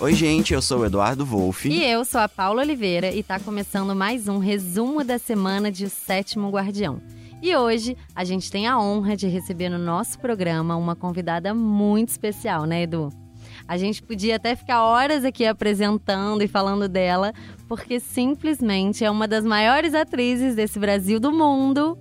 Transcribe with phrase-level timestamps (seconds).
[0.00, 1.68] Oi, gente, eu sou o Eduardo Wolff.
[1.68, 5.86] E eu sou a Paula Oliveira e tá começando mais um resumo da semana de
[5.86, 7.02] O Sétimo Guardião.
[7.42, 12.10] E hoje a gente tem a honra de receber no nosso programa uma convidada muito
[12.10, 13.08] especial, né, Edu?
[13.66, 17.32] A gente podia até ficar horas aqui apresentando e falando dela,
[17.66, 21.98] porque simplesmente é uma das maiores atrizes desse Brasil do mundo.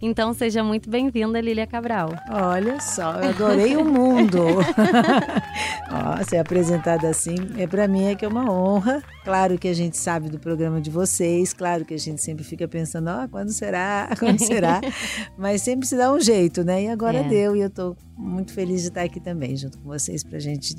[0.00, 2.10] Então seja muito bem-vinda, Lília Cabral.
[2.30, 4.38] Olha só, eu adorei o mundo.
[5.90, 9.02] Ó, ser apresentada assim, é para mim é que é uma honra.
[9.24, 12.68] Claro que a gente sabe do programa de vocês, claro que a gente sempre fica
[12.68, 14.08] pensando, ó, oh, quando será?
[14.18, 14.80] Quando será?
[15.36, 16.84] Mas sempre se dá um jeito, né?
[16.84, 17.28] E agora é.
[17.28, 20.76] deu e eu tô muito feliz de estar aqui também junto com vocês pra gente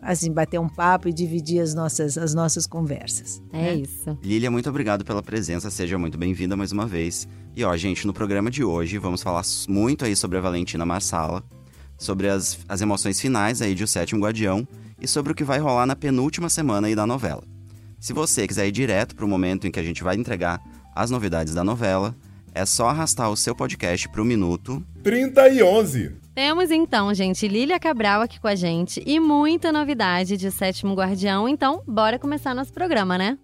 [0.00, 3.42] assim bater um papo e dividir as nossas as nossas conversas.
[3.52, 3.74] É né?
[3.74, 4.18] isso.
[4.22, 7.28] Lília, muito obrigado pela presença, seja muito bem-vinda mais uma vez.
[7.54, 11.44] E ó, gente, no programa de hoje vamos falar muito aí sobre a Valentina Marsala,
[11.98, 14.66] sobre as, as emoções finais aí de O Sétimo Guardião
[14.98, 17.42] e sobre o que vai rolar na penúltima semana aí da novela.
[18.00, 20.62] Se você quiser ir direto para o momento em que a gente vai entregar
[20.94, 22.16] as novidades da novela,
[22.54, 26.16] é só arrastar o seu podcast para o minuto 30 e 11.
[26.34, 31.46] Temos então, gente, Lília Cabral aqui com a gente e muita novidade de Sétimo Guardião.
[31.46, 33.36] Então, bora começar nosso programa, né?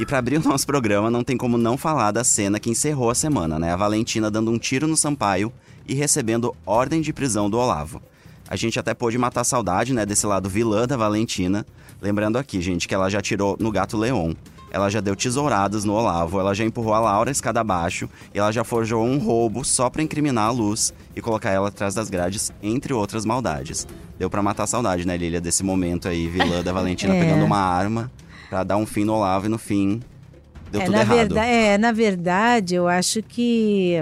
[0.00, 3.10] E para abrir o nosso programa, não tem como não falar da cena que encerrou
[3.10, 3.70] a semana, né?
[3.70, 5.52] A Valentina dando um tiro no Sampaio
[5.86, 8.00] e recebendo ordem de prisão do Olavo.
[8.48, 11.66] A gente até pôde matar a saudade, né, desse lado vilã da Valentina.
[12.00, 14.32] Lembrando aqui, gente, que ela já tirou no gato Leon.
[14.70, 18.50] Ela já deu tesouradas no Olavo, ela já empurrou a Laura escada abaixo e ela
[18.50, 22.50] já forjou um roubo só para incriminar a Luz e colocar ela atrás das grades,
[22.62, 23.86] entre outras maldades.
[24.18, 27.20] Deu para matar a saudade, né, Lilia, desse momento aí, vilã da Valentina é.
[27.20, 28.10] pegando uma arma
[28.50, 30.00] para dar um fim no Olavo e no fim
[30.72, 31.16] deu é, tudo na errado.
[31.16, 33.94] Verdade, é, na verdade, eu acho que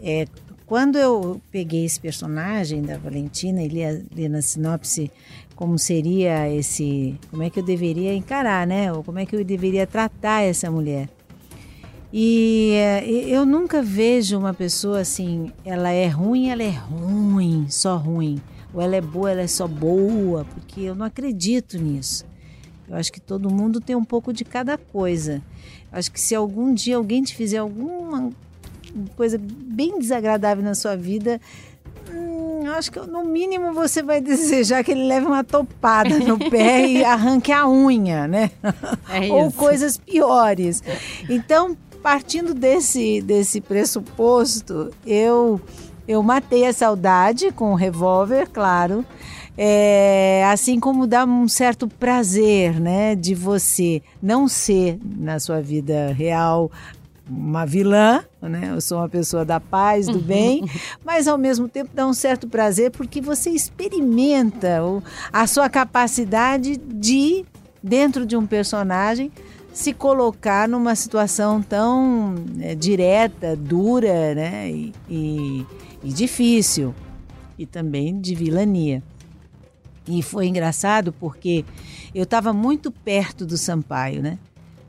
[0.00, 0.26] é,
[0.64, 5.10] quando eu peguei esse personagem da Valentina e li, li na sinopse
[5.56, 8.92] como seria esse, como é que eu deveria encarar, né?
[8.92, 11.08] Ou como é que eu deveria tratar essa mulher.
[12.12, 12.74] E
[13.26, 18.38] eu nunca vejo uma pessoa assim, ela é ruim, ela é ruim, só ruim.
[18.74, 22.24] Ou ela é boa, ela é só boa, porque eu não acredito nisso.
[22.92, 25.40] Eu acho que todo mundo tem um pouco de cada coisa.
[25.90, 28.30] Eu acho que se algum dia alguém te fizer alguma
[29.16, 31.40] coisa bem desagradável na sua vida,
[32.12, 36.86] hum, acho que no mínimo você vai desejar que ele leve uma topada no pé
[36.86, 38.50] e arranque a unha, né?
[39.08, 40.82] É Ou coisas piores.
[41.30, 45.58] Então, partindo desse, desse pressuposto, eu,
[46.06, 49.02] eu matei a saudade com o revólver, claro.
[49.56, 56.12] É, assim como dá um certo prazer, né, de você não ser na sua vida
[56.12, 56.70] real
[57.28, 58.70] uma vilã, né?
[58.72, 60.64] Eu sou uma pessoa da paz, do bem,
[61.04, 64.80] mas ao mesmo tempo dá um certo prazer porque você experimenta
[65.32, 67.44] a sua capacidade de
[67.82, 69.30] dentro de um personagem
[69.72, 74.70] se colocar numa situação tão é, direta, dura, né?
[74.70, 75.66] E, e,
[76.04, 76.94] e difícil
[77.58, 79.02] e também de vilania.
[80.06, 81.64] E foi engraçado porque
[82.14, 84.38] eu estava muito perto do Sampaio, né?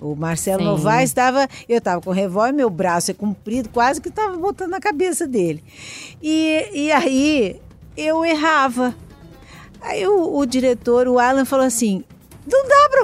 [0.01, 0.65] O Marcelo Sim.
[0.65, 1.47] Novaes estava.
[1.67, 5.25] Eu estava com o revólver, meu braço é comprido, quase que estava botando na cabeça
[5.25, 5.63] dele.
[6.21, 7.61] E, e aí
[7.95, 8.93] eu errava.
[9.81, 12.03] Aí o, o diretor, o Alan, falou assim:
[12.45, 13.03] não dá pra,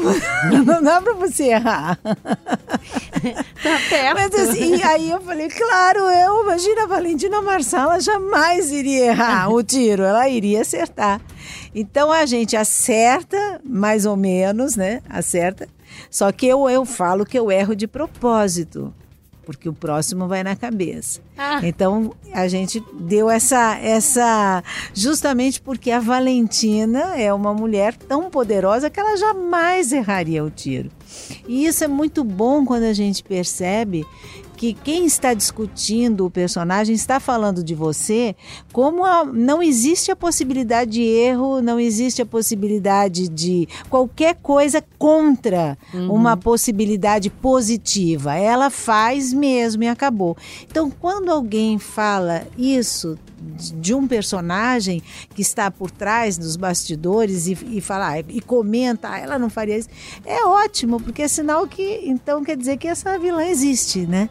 [0.63, 1.99] não dá pra você errar.
[2.03, 4.15] tá perto.
[4.15, 9.63] Mas assim, aí eu falei, claro, eu, imagina a Valentina Marsala jamais iria errar o
[9.63, 11.21] tiro, ela iria acertar.
[11.73, 15.01] Então a gente acerta, mais ou menos, né?
[15.09, 15.67] Acerta.
[16.09, 18.93] Só que eu, eu falo que eu erro de propósito
[19.49, 21.21] porque o próximo vai na cabeça.
[21.35, 21.59] Ah.
[21.63, 28.91] Então a gente deu essa essa justamente porque a Valentina é uma mulher tão poderosa
[28.91, 30.91] que ela jamais erraria o tiro.
[31.47, 34.05] E isso é muito bom quando a gente percebe
[34.59, 38.35] que quem está discutindo o personagem está falando de você
[38.73, 44.83] como a, não existe a possibilidade de erro, não existe a possibilidade de qualquer coisa
[44.97, 46.13] contra uhum.
[46.13, 48.35] uma possibilidade positiva.
[48.35, 50.35] Ela faz mesmo e acabou.
[50.69, 55.01] Então, quando alguém fala isso de um personagem
[55.33, 59.77] que está por trás dos bastidores e, e falar e comenta, ah, ela não faria
[59.77, 59.87] isso,
[60.25, 64.29] é ótimo, porque é sinal que então quer dizer que essa vilã existe, né?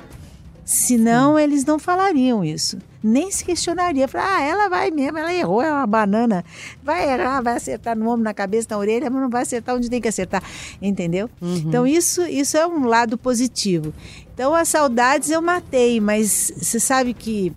[0.68, 1.42] Senão Sim.
[1.42, 2.76] eles não falariam isso.
[3.02, 4.06] Nem se questionaria.
[4.06, 6.44] Falar, ah, ela vai mesmo, ela errou, é uma banana.
[6.82, 9.88] Vai errar, vai acertar no ombro, na cabeça, na orelha, mas não vai acertar onde
[9.88, 10.42] tem que acertar.
[10.82, 11.30] Entendeu?
[11.40, 11.56] Uhum.
[11.56, 13.94] Então isso, isso é um lado positivo.
[14.34, 17.50] Então as saudades eu matei, mas você sabe que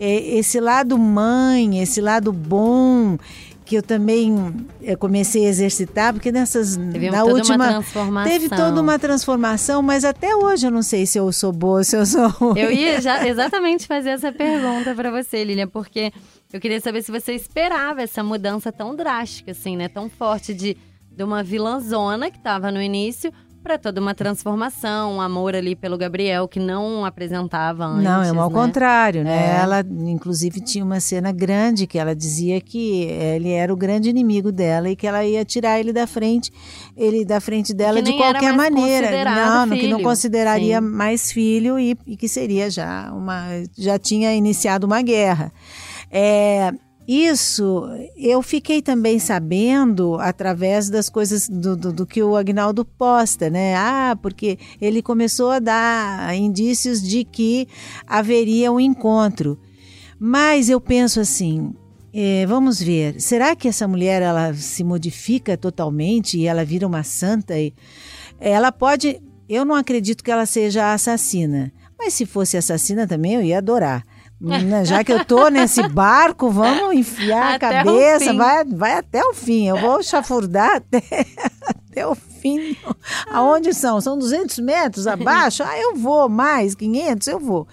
[0.00, 3.18] é, esse lado mãe, esse lado bom,
[3.64, 4.34] que eu também
[4.82, 8.32] eu comecei a exercitar, porque nessas teve na toda última uma transformação.
[8.32, 11.96] teve toda uma transformação, mas até hoje eu não sei se eu sou boa, se
[11.96, 12.58] eu sou ruim.
[12.58, 16.12] Eu ia já exatamente fazer essa pergunta para você, Lilian, porque
[16.52, 20.76] eu queria saber se você esperava essa mudança tão drástica assim, né, tão forte de
[21.14, 23.32] de uma vilãzona que estava no início
[23.64, 28.04] para toda uma transformação, um amor ali pelo Gabriel que não apresentava antes.
[28.04, 28.54] Não, é ao né?
[28.54, 29.56] contrário, né?
[29.56, 29.62] É.
[29.62, 34.52] Ela, inclusive, tinha uma cena grande que ela dizia que ele era o grande inimigo
[34.52, 36.52] dela e que ela ia tirar ele da frente,
[36.94, 39.24] ele da frente dela de qualquer maneira.
[39.24, 40.02] Não, que não filho.
[40.02, 40.86] consideraria Sim.
[40.86, 43.46] mais filho e, e que seria já uma,
[43.78, 45.50] já tinha iniciado uma guerra.
[46.10, 46.70] É,
[47.06, 47.86] isso
[48.16, 53.74] eu fiquei também sabendo através das coisas do, do, do que o Agnaldo posta, né?
[53.76, 57.68] Ah, porque ele começou a dar indícios de que
[58.06, 59.58] haveria um encontro.
[60.18, 61.74] Mas eu penso assim,
[62.12, 67.02] é, vamos ver, será que essa mulher ela se modifica totalmente e ela vira uma
[67.02, 67.58] santa?
[67.58, 67.74] E
[68.40, 73.42] ela pode, eu não acredito que ela seja assassina, mas se fosse assassina também eu
[73.42, 74.06] ia adorar.
[74.44, 79.22] Né, Já que eu tô nesse barco, vamos enfiar Até a cabeça, vai, vai até
[79.24, 79.66] o fim.
[79.68, 81.02] Eu vou chafurdar até,
[81.66, 82.76] até o fim.
[83.30, 84.00] Aonde são?
[84.00, 85.62] São 200 metros abaixo?
[85.62, 87.66] Ah, eu vou mais, 500, eu vou.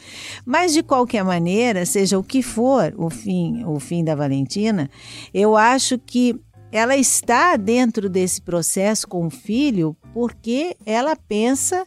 [0.46, 4.90] Mas de qualquer maneira, seja o que for o fim, o fim da Valentina,
[5.34, 6.40] eu acho que
[6.72, 11.86] ela está dentro desse processo com o filho porque ela pensa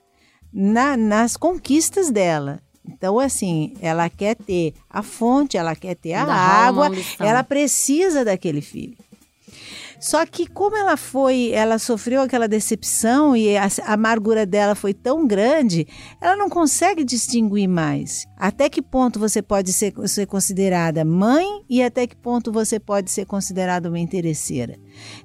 [0.53, 2.61] na- nas conquistas dela.
[2.87, 8.61] Então, assim, ela quer ter a fonte, ela quer ter a água, ela precisa daquele
[8.61, 8.97] filho.
[10.01, 15.27] Só que como ela foi, ela sofreu aquela decepção e a amargura dela foi tão
[15.27, 15.87] grande,
[16.21, 18.27] ela não consegue distinguir mais.
[18.37, 23.11] Até que ponto você pode ser, ser considerada mãe e até que ponto você pode
[23.11, 24.77] ser considerada uma interesseira.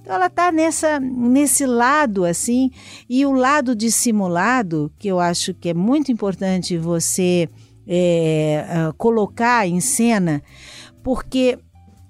[0.01, 2.71] Então ela está nessa nesse lado assim,
[3.09, 7.49] e o lado dissimulado, que eu acho que é muito importante você
[7.87, 10.43] é, colocar em cena,
[11.03, 11.57] porque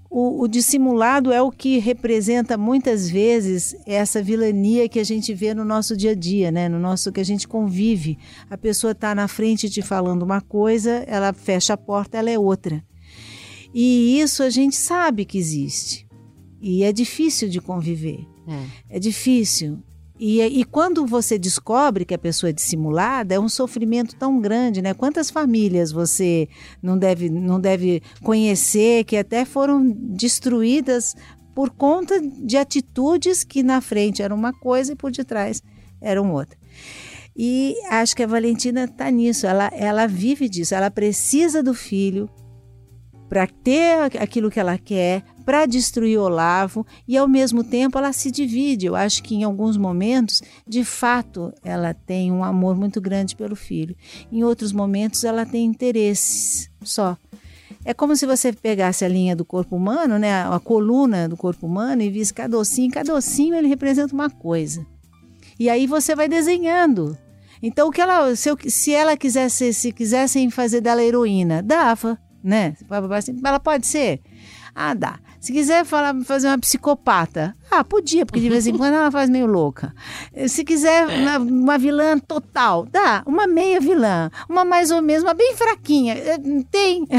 [0.09, 5.53] o, o dissimulado é o que representa muitas vezes essa vilania que a gente vê
[5.53, 6.67] no nosso dia a dia, né?
[6.67, 8.17] No nosso que a gente convive.
[8.49, 12.39] A pessoa está na frente te falando uma coisa, ela fecha a porta, ela é
[12.39, 12.83] outra.
[13.71, 16.07] E isso a gente sabe que existe.
[16.59, 18.25] E é difícil de conviver.
[18.47, 18.97] É.
[18.97, 19.77] É difícil.
[20.19, 24.81] E, e quando você descobre que a pessoa é dissimulada, é um sofrimento tão grande,
[24.81, 24.93] né?
[24.93, 26.49] Quantas famílias você
[26.83, 31.15] não deve, não deve conhecer que até foram destruídas
[31.55, 35.63] por conta de atitudes que na frente eram uma coisa e por detrás
[36.01, 36.59] eram outra.
[37.33, 42.29] E acho que a Valentina está nisso, ela, ela vive disso, ela precisa do filho
[43.29, 48.29] para ter aquilo que ela quer, para destruir Olavo e ao mesmo tempo ela se
[48.29, 48.85] divide.
[48.85, 53.55] Eu acho que em alguns momentos, de fato, ela tem um amor muito grande pelo
[53.55, 53.95] filho.
[54.31, 57.17] Em outros momentos ela tem interesses só.
[57.83, 61.65] É como se você pegasse a linha do corpo humano, né, a coluna do corpo
[61.65, 64.85] humano e visse cada ossinho, cada ossinho ele representa uma coisa.
[65.59, 67.17] E aí você vai desenhando.
[67.59, 72.19] Então, o que ela, se, eu- se ela quisesse, se quisessem fazer dela heroína, dava,
[72.43, 72.77] né?
[73.43, 74.21] Ela pode ser?
[74.75, 75.19] Ah, dá.
[75.39, 79.29] Se quiser falar, fazer uma psicopata, ah, podia, porque de vez em quando ela faz
[79.29, 79.93] meio louca.
[80.47, 83.23] Se quiser uma, uma vilã total, dá.
[83.25, 86.37] Uma meia vilã, uma mais ou menos, uma bem fraquinha, eh,
[86.69, 87.07] tem.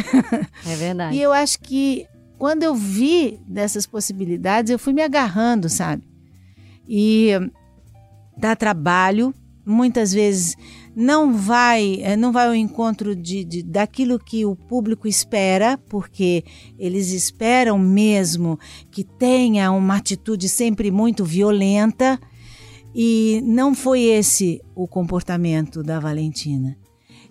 [0.66, 1.16] É verdade.
[1.16, 2.06] E eu acho que
[2.38, 6.02] quando eu vi dessas possibilidades, eu fui me agarrando, sabe?
[6.88, 7.30] E
[8.36, 9.34] dá trabalho,
[9.70, 10.56] muitas vezes
[10.94, 16.44] não vai, eh, não vai ao encontro de, de- daquilo que o público espera, porque
[16.78, 18.58] eles esperam mesmo
[18.90, 22.18] que tenha uma atitude sempre muito violenta.
[22.92, 26.76] E não foi esse o comportamento da Valentina.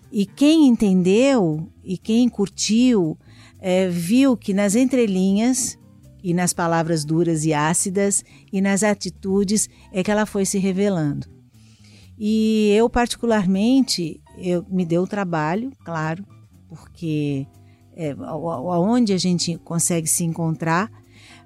[0.10, 3.18] E quem entendeu e quem curtiu
[3.60, 5.78] eh, viu que nas entrelinhas
[6.24, 11.28] e nas palavras duras e ácidas e nas atitudes é que ela foi se revelando.
[12.20, 16.26] E eu particularmente, eu me deu trabalho, claro,
[16.68, 17.48] porque
[17.96, 20.92] é aonde a gente consegue se encontrar,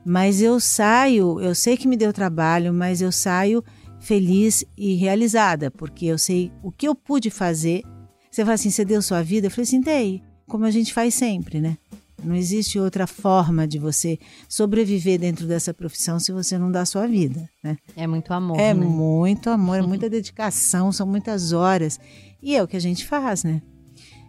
[0.04, 3.64] mas eu saio, eu sei que me deu trabalho, mas eu saio
[4.00, 7.84] feliz e realizada, porque eu sei o que eu pude fazer.
[8.30, 9.48] Você fala assim, você deu sua vida?
[9.48, 11.78] Eu falei assim, dei, como a gente faz sempre, né?
[12.24, 17.08] Não existe outra forma de você sobreviver dentro dessa profissão se você não dá sua
[17.08, 17.78] vida, né?
[17.96, 18.86] É muito amor, É né?
[18.86, 22.00] muito amor, é muita dedicação, são muitas horas.
[22.42, 23.62] E é o que a gente faz, né?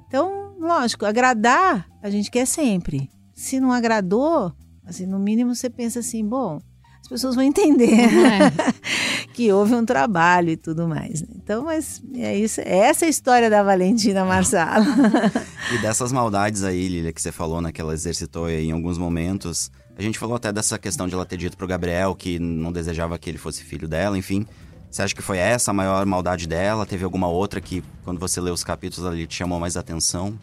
[0.09, 3.11] Então, lógico, agradar a gente quer sempre.
[3.35, 4.53] Se não agradou,
[4.87, 6.61] Assim, no mínimo você pensa assim, bom,
[7.05, 8.51] as pessoas vão entender é.
[9.35, 11.21] que houve um trabalho e tudo mais.
[11.21, 11.29] Né?
[11.37, 14.87] Então, mas é isso, é essa a história da Valentina Marsala.
[15.71, 19.71] e dessas maldades aí, Lilia, que você falou, né, que ela exercitou em alguns momentos.
[19.99, 23.19] A gente falou até dessa questão de ela ter dito pro Gabriel que não desejava
[23.19, 24.47] que ele fosse filho dela, enfim.
[24.91, 26.87] Você acha que foi essa a maior maldade dela?
[26.87, 30.39] Teve alguma outra que, quando você leu os capítulos ali, te chamou mais atenção?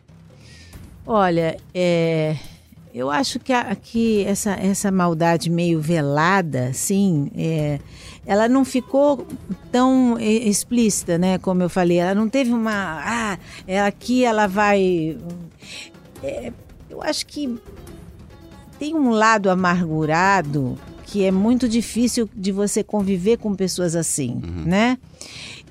[1.07, 2.37] Olha, é,
[2.93, 7.79] eu acho que, a, que essa, essa maldade meio velada, sim, é,
[8.25, 9.25] ela não ficou
[9.71, 11.37] tão explícita, né?
[11.37, 13.01] Como eu falei, ela não teve uma.
[13.03, 15.17] Ah, é aqui ela vai.
[16.21, 16.51] É,
[16.89, 17.57] eu acho que
[18.77, 24.63] tem um lado amargurado que é muito difícil de você conviver com pessoas assim, uhum.
[24.65, 24.97] né?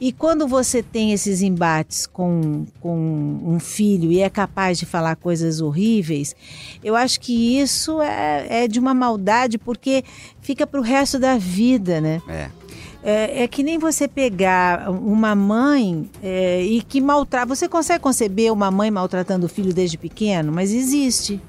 [0.00, 5.17] E quando você tem esses embates com, com um filho e é capaz de falar
[5.17, 6.35] coisas horríveis,
[6.83, 10.02] eu acho que isso é, é de uma maldade porque
[10.40, 12.23] fica para o resto da vida, né?
[12.29, 12.50] É.
[13.02, 17.47] É, é, que nem você pegar uma mãe é, e que maltrata.
[17.47, 20.52] Você consegue conceber uma mãe maltratando o filho desde pequeno?
[20.52, 21.40] Mas existe.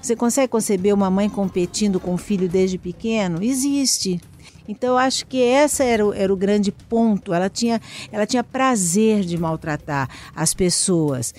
[0.00, 3.42] Você consegue conceber uma mãe competindo com o filho desde pequeno?
[3.42, 4.20] Existe.
[4.68, 7.32] Então eu acho que esse era o, era o grande ponto.
[7.32, 7.80] Ela tinha,
[8.12, 11.34] ela tinha prazer de maltratar as pessoas,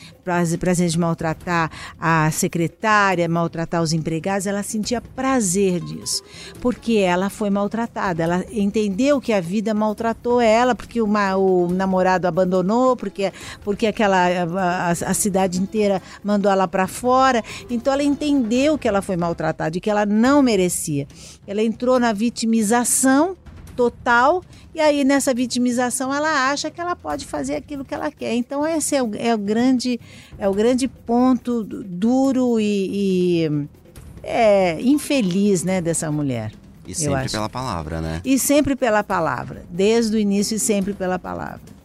[0.91, 4.47] de maltratar a secretária, maltratar os empregados.
[4.47, 6.23] Ela sentia prazer disso,
[6.61, 8.23] porque ela foi maltratada.
[8.23, 13.31] Ela entendeu que a vida maltratou ela, porque uma, o namorado abandonou, porque,
[13.63, 17.43] porque aquela a, a cidade inteira mandou ela para fora.
[17.69, 21.07] Então ela entendeu que ela foi maltratada e que ela não merecia.
[21.47, 23.35] Ela entrou na vitimização
[23.75, 24.43] total
[24.73, 28.33] e aí nessa vitimização ela acha que ela pode fazer aquilo que ela quer.
[28.33, 29.99] Então esse é o, é o grande
[30.37, 32.89] é o grande ponto duro e,
[33.43, 33.67] e
[34.23, 36.51] é, infeliz né dessa mulher.
[36.87, 38.21] E sempre pela palavra, né?
[38.25, 41.78] E sempre pela palavra, desde o início e sempre pela palavra.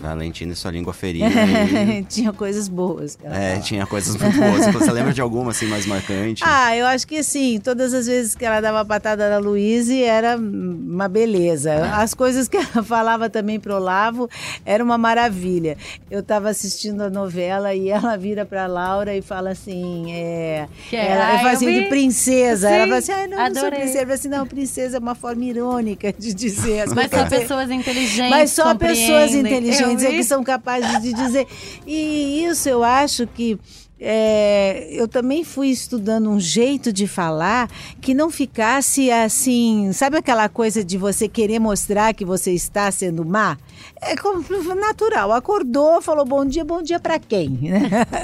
[0.00, 1.26] Valentina e sua língua ferida.
[2.08, 3.18] tinha coisas boas.
[3.24, 4.66] É, tinha coisas muito boas.
[4.66, 6.42] Você lembra de alguma assim mais marcante?
[6.44, 7.60] Ah, eu acho que sim.
[7.62, 11.70] Todas as vezes que ela dava patada na Luíse era uma beleza.
[11.70, 11.82] É.
[11.90, 14.28] As coisas que ela falava também pro Olavo
[14.64, 15.76] era uma maravilha.
[16.10, 20.68] Eu estava assistindo a novela e ela vira pra Laura e fala assim: é.
[20.90, 21.10] Que é?
[21.12, 22.68] ela, fala assim, de princesa.
[22.68, 23.98] Sim, ela fala assim: ah, não, não sou princesa.
[23.98, 26.84] Ela fala assim: não, princesa é uma forma irônica de dizer.
[26.94, 28.30] Mas só pessoas inteligentes.
[28.30, 31.46] Mas só pessoas inteligentes dizer que são capazes de dizer.
[31.86, 33.58] E isso eu acho que
[34.06, 37.70] é, eu também fui estudando um jeito de falar
[38.02, 43.24] que não ficasse assim, sabe aquela coisa de você querer mostrar que você está sendo
[43.24, 43.56] má?
[44.02, 44.44] É como
[44.74, 45.32] natural.
[45.32, 47.60] Acordou, falou bom dia, bom dia para quem?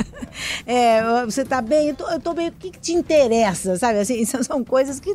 [0.67, 1.89] é, você tá bem?
[1.89, 2.49] Eu tô, eu tô bem.
[2.49, 3.79] O que, que, te interessa?
[3.79, 5.15] Sabe assim, são coisas que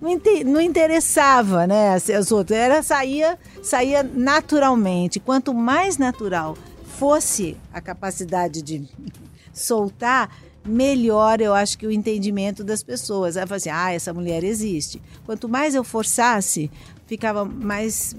[0.00, 1.94] não, não interessava, né?
[1.94, 2.58] As outras.
[2.58, 5.20] Era saía, saía naturalmente.
[5.20, 6.56] Quanto mais natural
[6.98, 8.88] fosse a capacidade de
[9.52, 10.30] soltar,
[10.64, 13.36] melhor eu acho que o entendimento das pessoas.
[13.36, 15.00] Aí fala assim, ah, essa mulher existe.
[15.24, 16.70] Quanto mais eu forçasse,
[17.06, 18.14] ficava mais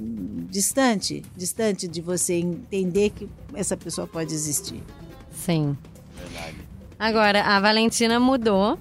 [0.49, 4.81] distante, distante de você entender que essa pessoa pode existir.
[5.31, 5.77] Sim.
[6.15, 6.57] Verdade.
[6.97, 8.79] Agora, a Valentina mudou,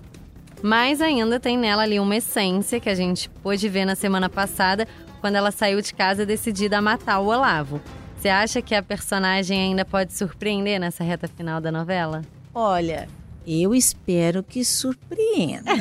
[0.63, 4.87] mas ainda tem nela ali uma essência que a gente pôde ver na semana passada,
[5.21, 7.81] quando ela saiu de casa decidida a matar o Olavo.
[8.19, 12.23] Você acha que a personagem ainda pode surpreender nessa reta final da novela?
[12.55, 13.09] Olha,
[13.47, 15.71] eu espero que surpreenda.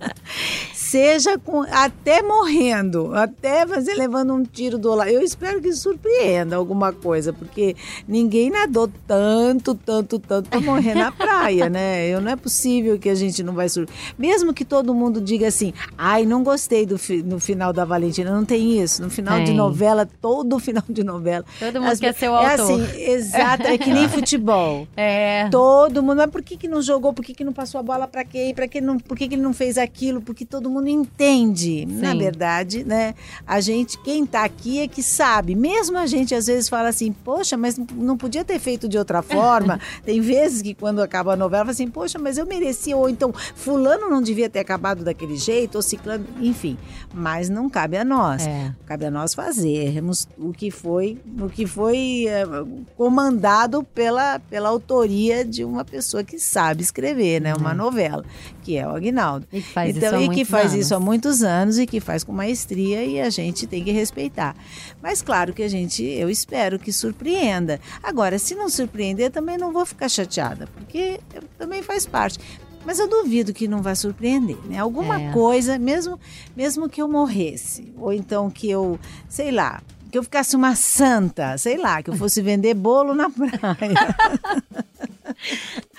[0.90, 5.08] seja com, até morrendo, até fazer levando um tiro do lado.
[5.08, 7.76] Eu espero que surpreenda alguma coisa, porque
[8.08, 12.08] ninguém nadou tanto, tanto, tanto para morrer na praia, né?
[12.08, 14.14] Eu, não é possível que a gente não vai surpreender.
[14.18, 18.32] Mesmo que todo mundo diga assim, ai, não gostei do fi, no final da Valentina,
[18.32, 19.00] não tem isso.
[19.00, 19.44] No final tem.
[19.44, 21.44] de novela, todo final de novela.
[21.60, 22.80] Todo mundo as, quer ser o é autor.
[22.80, 24.88] É assim, exato, é que nem futebol.
[24.96, 25.48] É.
[25.50, 27.12] Todo mundo, mas por que, que não jogou?
[27.12, 28.52] Por que, que não passou a bola para quem?
[28.52, 30.20] Para que não, por que, que ele não fez aquilo?
[30.20, 31.86] Porque todo mundo mundo entende.
[31.86, 32.00] Sim.
[32.00, 33.14] Na verdade, né?
[33.46, 35.54] A gente, quem está aqui é que sabe.
[35.54, 39.22] Mesmo a gente às vezes fala assim, poxa, mas não podia ter feito de outra
[39.22, 39.80] forma.
[40.04, 42.96] Tem vezes que quando acaba a novela, fala assim, poxa, mas eu merecia.
[42.96, 46.76] Ou então, fulano não devia ter acabado daquele jeito, ou ciclano, enfim.
[47.12, 48.46] Mas não cabe a nós.
[48.46, 48.74] É.
[48.86, 52.44] Cabe a nós fazermos o que foi, o que foi é,
[52.96, 57.54] comandado pela, pela autoria de uma pessoa que sabe escrever, né?
[57.54, 57.76] Uma uhum.
[57.76, 58.24] novela,
[58.62, 59.46] que é o Agnaldo.
[59.52, 62.00] E que faz então, isso e que faz faz isso há muitos anos e que
[62.00, 64.54] faz com maestria e a gente tem que respeitar.
[65.02, 67.80] Mas claro que a gente, eu espero que surpreenda.
[68.02, 71.20] Agora, se não surpreender, também não vou ficar chateada, porque
[71.58, 72.38] também faz parte.
[72.84, 74.78] Mas eu duvido que não vai surpreender, né?
[74.78, 75.32] Alguma É.
[75.32, 76.18] coisa, mesmo,
[76.56, 78.98] mesmo que eu morresse, ou então que eu,
[79.28, 83.28] sei lá, que eu ficasse uma santa, sei lá, que eu fosse vender bolo na
[83.28, 84.16] praia.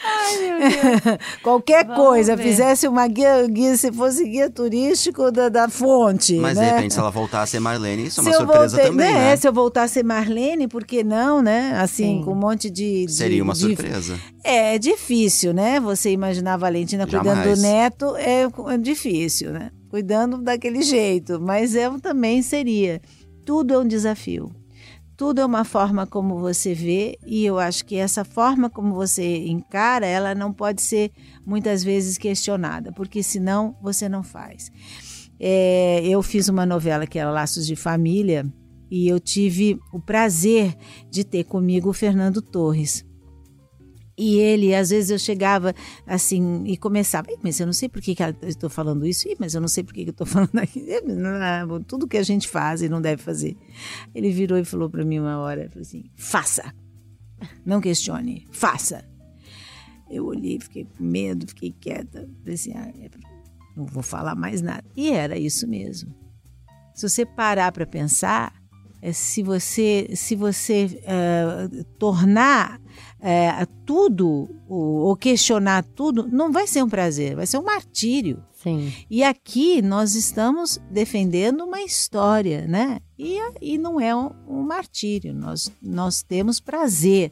[0.03, 1.17] Ai, meu Deus.
[1.43, 2.43] Qualquer Vamos coisa, ver.
[2.43, 6.35] fizesse uma guia, guia, se fosse guia turístico da, da fonte.
[6.35, 6.65] Mas né?
[6.69, 9.19] de repente, se ela voltar a ser Marlene, isso é uma surpresa voltei- também, né?
[9.19, 9.35] né?
[9.37, 11.73] Se eu voltar a ser Marlene, por que não, né?
[11.79, 12.23] Assim, Sim.
[12.23, 13.05] com um monte de.
[13.05, 14.19] de- Seria uma de- surpresa.
[14.43, 15.79] É difícil, né?
[15.79, 17.59] Você imaginar a Valentina cuidando Jamais.
[17.59, 18.43] do neto é
[18.73, 19.71] é difícil, né?
[19.89, 23.01] Cuidando daquele jeito, mas eu também seria.
[23.45, 24.51] Tudo é um desafio.
[25.21, 29.45] Tudo é uma forma como você vê, e eu acho que essa forma como você
[29.45, 31.11] encara, ela não pode ser
[31.45, 34.71] muitas vezes questionada, porque senão você não faz.
[35.39, 38.51] É, eu fiz uma novela que era Laços de Família,
[38.89, 40.75] e eu tive o prazer
[41.11, 43.05] de ter comigo o Fernando Torres.
[44.17, 45.73] E ele, às vezes eu chegava
[46.05, 49.27] assim e começava, "Ih, mas eu não sei por que, que eu estou falando isso,
[49.39, 51.83] mas eu não sei por que, que eu estou falando aquilo.
[51.87, 53.55] Tudo que a gente faz e não deve fazer.
[54.13, 56.73] Ele virou e falou para mim uma hora, falou assim, faça,
[57.65, 59.03] não questione, faça.
[60.09, 63.09] Eu olhei, fiquei com medo, fiquei quieta, falei assim, ah, é-
[63.77, 64.83] não vou falar mais nada.
[64.95, 66.13] E era isso mesmo.
[66.93, 68.53] Se você parar para pensar,
[69.01, 72.80] é, se você, se você eh, tornar
[73.21, 78.43] eh, tudo ou, ou questionar tudo, não vai ser um prazer, vai ser um martírio.
[78.61, 78.91] Sim.
[79.09, 82.99] E aqui nós estamos defendendo uma história, né?
[83.17, 87.31] E, e não é um, um martírio, nós, nós temos prazer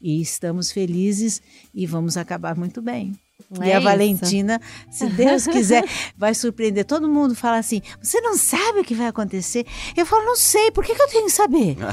[0.00, 1.40] e estamos felizes
[1.74, 3.12] e vamos acabar muito bem.
[3.60, 3.84] E É a isso.
[3.88, 5.84] Valentina, se Deus quiser,
[6.16, 6.84] vai surpreender.
[6.84, 9.66] Todo mundo fala assim: você não sabe o que vai acontecer?
[9.96, 11.76] Eu falo, não sei, por que, que eu tenho que saber?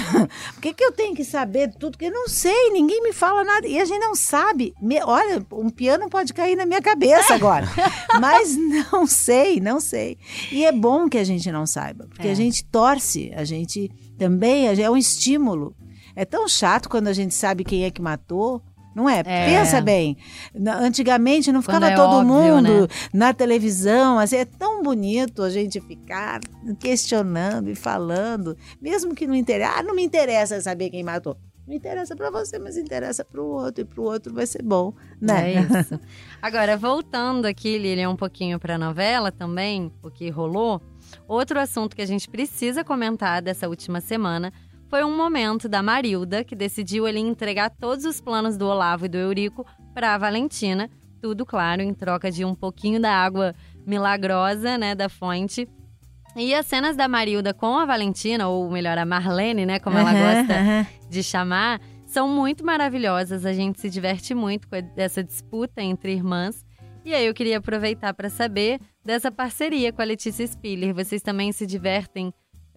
[0.54, 1.92] Por que, que eu tenho que saber tudo?
[1.92, 3.66] Porque eu não sei, ninguém me fala nada.
[3.66, 4.74] E a gente não sabe.
[4.80, 7.66] Me- olha, um piano pode cair na minha cabeça agora.
[8.20, 10.18] Mas não sei, não sei.
[10.50, 12.30] E é bom que a gente não saiba, porque É.
[12.30, 15.74] a gente torce, a gente também é um estímulo.
[16.14, 18.60] É tão chato quando a gente sabe quem é que matou.
[18.94, 19.22] Não é?
[19.24, 19.46] É.
[19.46, 20.16] Pensa bem.
[20.54, 22.88] Na- Antigamente não ficava é todo óbvio, mundo né?
[23.12, 24.18] na televisão.
[24.18, 26.40] Assim, é tão bonito a gente ficar
[26.80, 29.74] questionando e falando, mesmo que não interessa.
[29.78, 31.36] Ah, não me interessa saber quem matou.
[31.66, 34.60] Não interessa para você, mas interessa para o outro e para o outro vai ser
[34.60, 35.52] bom, né?
[35.54, 36.00] É isso.
[36.42, 40.82] Agora, voltando aqui, Lilian, um pouquinho para a novela também, o que rolou.
[41.28, 44.52] Outro assunto que a gente precisa comentar dessa última semana
[44.90, 49.08] foi um momento da Marilda, que decidiu ele entregar todos os planos do Olavo e
[49.08, 50.90] do Eurico para a Valentina.
[51.22, 53.54] Tudo, claro, em troca de um pouquinho da água
[53.86, 55.68] milagrosa, né, da fonte.
[56.34, 60.10] E as cenas da Marilda com a Valentina, ou melhor, a Marlene, né, como ela
[60.10, 60.86] Aham, gosta aham.
[61.08, 63.46] de chamar, são muito maravilhosas.
[63.46, 66.64] A gente se diverte muito com essa disputa entre irmãs.
[67.04, 70.92] E aí eu queria aproveitar para saber dessa parceria com a Letícia Spiller.
[70.92, 72.32] Vocês também se divertem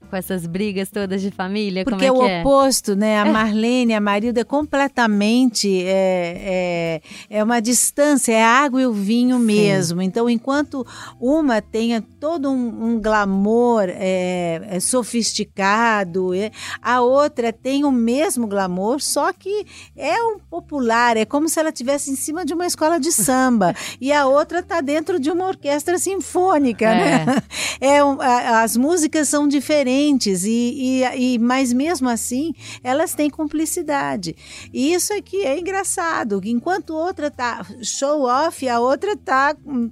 [0.10, 1.84] com essas brigas todas de família?
[1.84, 2.42] Porque o é é?
[2.42, 3.20] oposto, né?
[3.20, 8.86] A Marlene, a Marilda é completamente é, é, é uma distância, é a água e
[8.86, 10.02] o vinho mesmo.
[10.02, 10.86] Então, enquanto
[11.20, 18.48] uma tenha todo um, um glamour é, é, sofisticado, é, a outra tem o mesmo
[18.48, 22.66] glamour, só que é um popular, é como se ela estivesse em cima de uma
[22.66, 27.26] escola de samba e a outra está dentro de uma orquestra sinfônica, É.
[27.26, 27.44] né?
[27.82, 29.92] É, um, a- as músicas são diferentes
[30.45, 32.53] e, e, e mas mesmo assim
[32.84, 34.36] elas têm cumplicidade.
[34.73, 36.41] E isso que é engraçado.
[36.43, 39.89] Enquanto outra tá show off, a outra tá hum,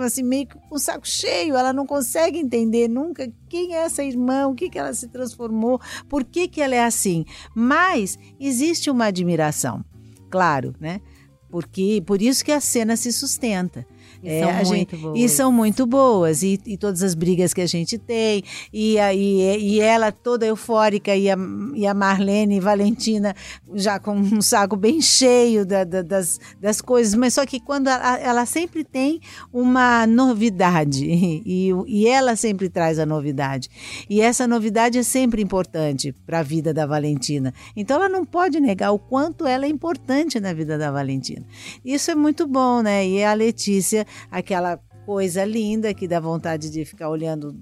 [0.00, 1.56] assim meio que com o saco cheio.
[1.56, 5.80] Ela não consegue entender nunca quem é essa irmã, o que que ela se transformou,
[6.08, 7.24] por que que ela é assim.
[7.54, 9.84] Mas existe uma admiração,
[10.30, 11.00] claro, né?
[11.48, 13.86] Porque por isso que a cena se sustenta.
[14.24, 15.18] E É, são a gente- muito boas.
[15.20, 16.42] E são muito boas.
[16.42, 18.42] E, e todas as brigas que a gente tem.
[18.72, 21.14] E, e, e ela toda eufórica.
[21.14, 21.36] E a,
[21.74, 23.34] e a Marlene Valentina
[23.74, 27.14] já com um saco bem cheio da- da- das, das coisas.
[27.14, 29.20] Mas só que quando ela, ela sempre tem
[29.52, 31.04] uma novidade.
[31.46, 33.68] E, e ela sempre traz a novidade.
[34.08, 37.52] E essa novidade é sempre importante para a vida da Valentina.
[37.76, 41.44] Então ela não pode negar o quanto ela é importante na vida da Valentina.
[41.84, 43.06] Isso é muito bom, né?
[43.06, 47.54] E a Letícia, aquela coisa linda que dá vontade de ficar olhando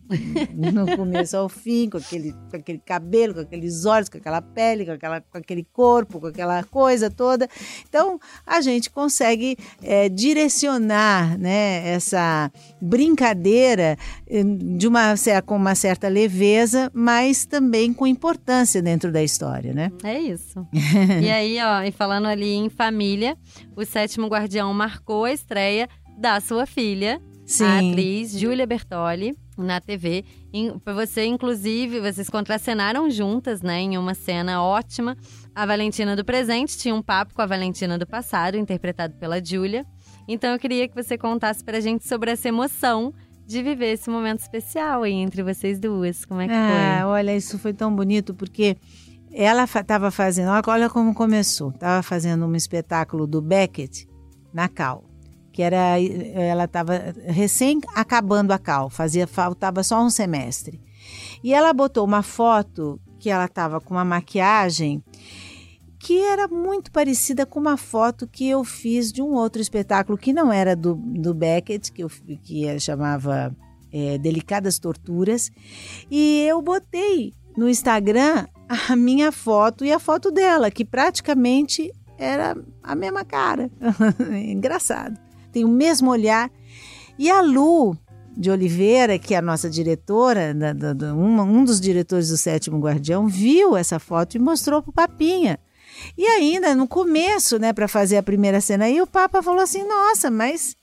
[0.54, 4.86] no começo ao fim, com aquele, com aquele cabelo, com aqueles olhos, com aquela pele,
[4.86, 7.48] com, aquela, com aquele corpo, com aquela coisa toda.
[7.88, 13.96] Então, a gente consegue é, direcionar né, essa brincadeira
[14.28, 19.90] eh, de uma, com uma certa leveza, mas também com importância dentro da história, né?
[20.04, 20.66] É isso.
[21.20, 23.36] e aí, ó, e falando ali em família,
[23.74, 25.88] o Sétimo Guardião marcou a estreia
[26.22, 27.64] da sua filha, Sim.
[27.64, 30.24] a atriz Júlia Bertoli, na TV.
[30.94, 35.16] Você, inclusive, vocês contracenaram juntas, né, em uma cena ótima.
[35.52, 39.84] A Valentina do presente tinha um papo com a Valentina do passado, interpretado pela Júlia.
[40.28, 43.12] Então eu queria que você contasse pra gente sobre essa emoção
[43.44, 46.24] de viver esse momento especial aí entre vocês duas.
[46.24, 47.06] Como é que ah, foi?
[47.08, 48.76] Olha, isso foi tão bonito porque
[49.32, 51.70] ela estava fazendo, olha como começou.
[51.70, 54.06] Estava fazendo um espetáculo do Beckett
[54.54, 55.11] na Cal
[55.52, 56.00] que era
[56.34, 60.80] ela estava recém acabando a cal, fazia faltava só um semestre.
[61.44, 65.02] E ela botou uma foto que ela estava com uma maquiagem
[65.98, 70.32] que era muito parecida com uma foto que eu fiz de um outro espetáculo que
[70.32, 72.10] não era do, do Beckett, que eu
[72.42, 73.54] que chamava
[73.92, 75.52] é, Delicadas Torturas,
[76.10, 82.56] e eu botei no Instagram a minha foto e a foto dela, que praticamente era
[82.82, 83.70] a mesma cara.
[84.50, 86.50] Engraçado tem o mesmo olhar.
[87.18, 87.96] E a Lu
[88.36, 92.36] de Oliveira, que é a nossa diretora, da, da, da, uma, um dos diretores do
[92.36, 95.58] Sétimo Guardião, viu essa foto e mostrou para o Papinha.
[96.16, 99.86] E ainda no começo, né, para fazer a primeira cena aí, o Papa falou assim:
[99.86, 100.74] Nossa, mas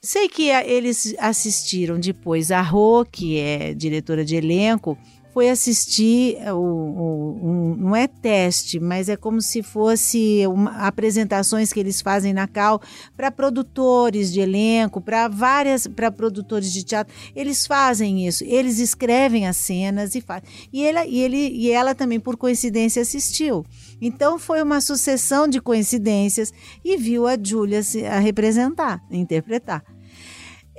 [0.00, 4.98] sei que eles assistiram depois a Rô, que é diretora de elenco,
[5.36, 11.74] foi assistir o, o um, não é teste, mas é como se fosse uma, apresentações
[11.74, 12.80] que eles fazem na Cal
[13.14, 17.14] para produtores de elenco, para várias, para produtores de teatro.
[17.34, 20.48] Eles fazem isso, eles escrevem as cenas e fazem.
[20.72, 23.62] E ele, e ele e ela também por coincidência assistiu.
[24.00, 26.50] Então foi uma sucessão de coincidências
[26.82, 29.84] e viu a Júlia a representar, interpretar.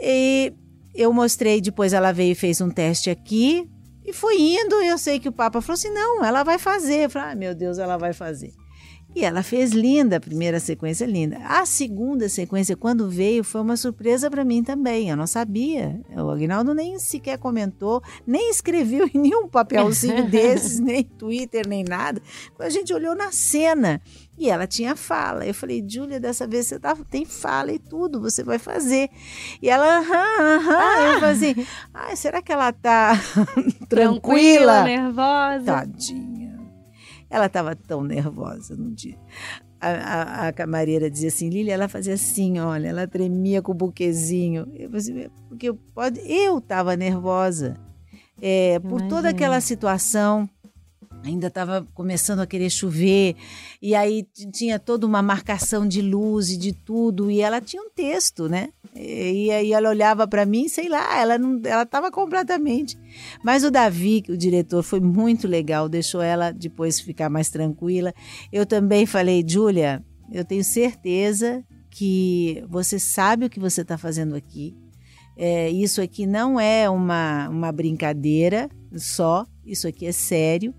[0.02, 0.52] E
[0.96, 3.70] eu mostrei, depois ela veio e fez um teste aqui,
[4.08, 7.04] e foi indo, eu sei que o Papa falou assim: não, ela vai fazer.
[7.04, 8.54] Eu falei, ah, meu Deus, ela vai fazer.
[9.14, 11.40] E ela fez linda, a primeira sequência linda.
[11.44, 15.10] A segunda sequência, quando veio, foi uma surpresa para mim também.
[15.10, 16.00] Eu não sabia.
[16.16, 22.22] O Agnaldo nem sequer comentou, nem escreveu em nenhum papelzinho desses, nem Twitter, nem nada.
[22.56, 24.02] Quando a gente olhou na cena
[24.38, 25.46] e ela tinha fala.
[25.46, 29.10] Eu falei, Júlia, dessa vez você tá, tem fala e tudo, você vai fazer.
[29.62, 30.78] E ela, aham, aham.
[30.78, 31.02] Ah.
[31.02, 33.14] Eu falei assim, ah, será que ela tá
[33.90, 34.84] tranquila?
[34.84, 34.84] tranquila?
[34.84, 35.66] nervosa?
[35.66, 36.60] Tadinha.
[37.30, 39.18] Ela estava tão nervosa no dia.
[39.80, 43.76] A, a, a, camareira dizia assim, Lília, ela fazia assim, olha, ela tremia com o
[43.76, 44.72] buquezinho.
[44.76, 47.78] Eu, assim, porque eu, pode, eu estava nervosa.
[48.40, 50.48] É, por toda aquela situação
[51.24, 53.36] ainda estava começando a querer chover,
[53.82, 57.90] e aí tinha toda uma marcação de luz e de tudo, e ela tinha um
[57.90, 58.70] texto, né?
[58.96, 62.98] E aí ela olhava para mim, sei lá, ela não, ela estava completamente.
[63.44, 68.14] Mas o Davi, o diretor, foi muito legal, deixou ela depois ficar mais tranquila.
[68.52, 74.36] Eu também falei, Júlia, eu tenho certeza que você sabe o que você está fazendo
[74.36, 74.76] aqui.
[75.36, 80.74] É, isso aqui não é uma, uma brincadeira só, isso aqui é sério.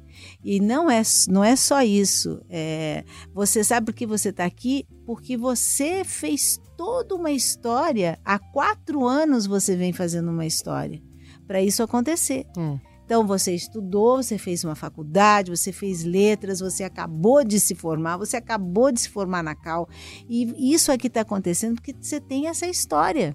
[0.45, 2.41] E não é, não é só isso.
[2.49, 3.05] É,
[3.35, 4.87] você sabe por que você está aqui?
[5.05, 8.19] Porque você fez toda uma história.
[8.25, 11.03] Há quatro anos você vem fazendo uma história
[11.47, 12.47] para isso acontecer.
[12.57, 12.89] É.
[13.09, 18.19] Então você estudou, você fez uma faculdade, você fez letras, você acabou de se formar,
[18.19, 19.89] você acabou de se formar na Cal.
[20.29, 23.35] E isso aqui está acontecendo porque você tem essa história.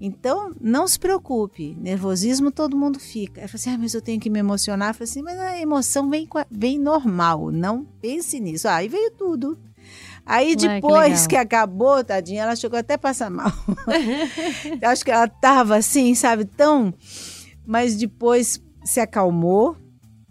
[0.00, 3.40] Então, não se preocupe, nervosismo todo mundo fica.
[3.40, 4.90] Eu falei assim, ah, mas eu tenho que me emocionar.
[4.90, 8.68] Eu falei assim, mas a emoção vem, vem normal, não pense nisso.
[8.68, 9.58] Aí veio tudo.
[10.24, 13.50] Aí depois que, que, acabou, tadinha, ela chegou até a passar mal.
[14.82, 16.92] Acho que ela tava assim, sabe, tão...
[17.64, 19.76] Mas depois se acalmou,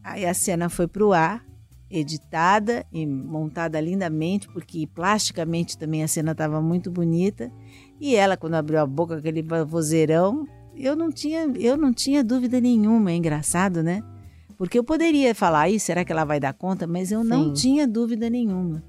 [0.01, 1.45] aí a cena foi pro ar,
[1.89, 7.51] editada e montada lindamente, porque plasticamente também a cena estava muito bonita.
[7.99, 12.59] E ela, quando abriu a boca, aquele vozeirão, eu não tinha, eu não tinha dúvida
[12.59, 13.11] nenhuma.
[13.11, 14.03] É engraçado, né?
[14.57, 16.87] Porque eu poderia falar, aí, será que ela vai dar conta?
[16.87, 17.29] Mas eu Sim.
[17.29, 18.83] não tinha dúvida nenhuma.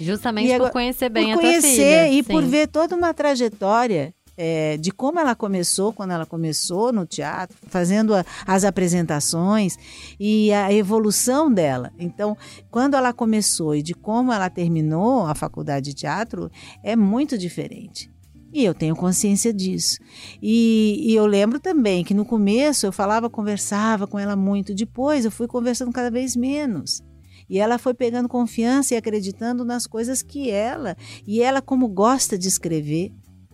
[0.00, 2.08] Justamente por conhecer bem por a conhecer tua filha.
[2.08, 2.32] e Sim.
[2.32, 7.56] por ver toda uma trajetória é, de como ela começou, quando ela começou no teatro,
[7.68, 9.76] fazendo a, as apresentações
[10.18, 11.92] e a evolução dela.
[11.98, 12.36] Então,
[12.70, 16.50] quando ela começou e de como ela terminou a faculdade de teatro,
[16.82, 18.10] é muito diferente.
[18.52, 19.96] E eu tenho consciência disso.
[20.42, 24.74] E, e, eu lembro também que no começo eu falava, conversava com ela muito.
[24.74, 27.02] Depois eu fui conversando cada vez menos.
[27.48, 30.96] E ela foi pegando confiança e acreditando nas coisas que ela.
[31.26, 33.10] E ela, como gosta de escrever,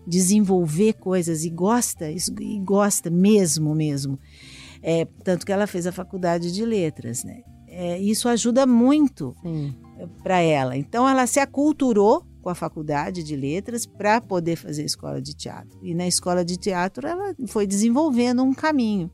[0.09, 4.19] desenvolver coisas e gosta, e gosta mesmo, mesmo.
[4.83, 7.43] É, tanto que ela fez a faculdade de letras, né?
[7.69, 9.37] É, isso ajuda muito
[10.23, 10.77] para ela.
[10.77, 15.79] Então ela se aculturou com a faculdade de letras para poder fazer escola de teatro.
[15.83, 19.11] E na escola de teatro ela foi desenvolvendo um caminho.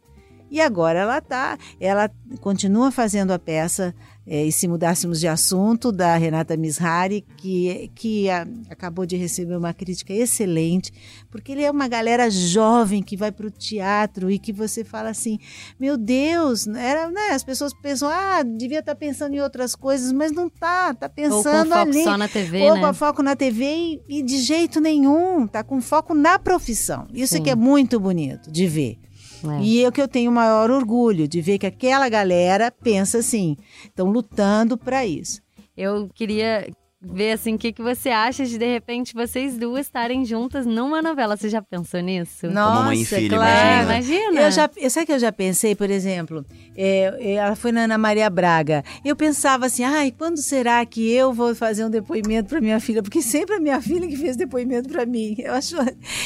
[0.51, 2.09] E agora ela tá, ela
[2.41, 3.95] continua fazendo a peça
[4.27, 9.57] é, e se mudássemos de assunto, da Renata Mishari, que, que a, acabou de receber
[9.57, 10.93] uma crítica excelente,
[11.31, 15.11] porque ele é uma galera jovem que vai para o teatro e que você fala
[15.11, 15.39] assim:
[15.79, 20.11] meu Deus, era, né, as pessoas pensam, ah, devia estar tá pensando em outras coisas,
[20.11, 21.93] mas não tá, tá pensando Ou com ali.
[21.93, 22.81] foco só na TV, Ou né?
[22.81, 27.07] com foco na TV e, e, de jeito nenhum, tá com foco na profissão.
[27.13, 29.04] Isso é que é muito bonito de ver.
[29.51, 29.63] É.
[29.63, 33.19] E é o que eu tenho o maior orgulho de ver que aquela galera pensa
[33.19, 35.43] assim, estão lutando para isso.
[35.77, 36.69] Eu queria
[37.05, 41.03] ver assim o que, que você acha de de repente vocês duas estarem juntas numa
[41.03, 41.37] novela.
[41.37, 42.47] Você já pensou nisso?
[42.47, 43.85] Nossa, Como mãe e filha, claro.
[43.85, 44.15] imagina.
[44.21, 44.41] imagina.
[44.43, 46.45] Eu já, eu sabe que eu já pensei, por exemplo,
[46.77, 48.85] é, ela foi na Ana Maria Braga.
[49.05, 53.03] Eu pensava assim, ai, quando será que eu vou fazer um depoimento para minha filha?
[53.03, 55.35] Porque sempre a minha filha que fez depoimento para mim.
[55.39, 55.77] Eu acho,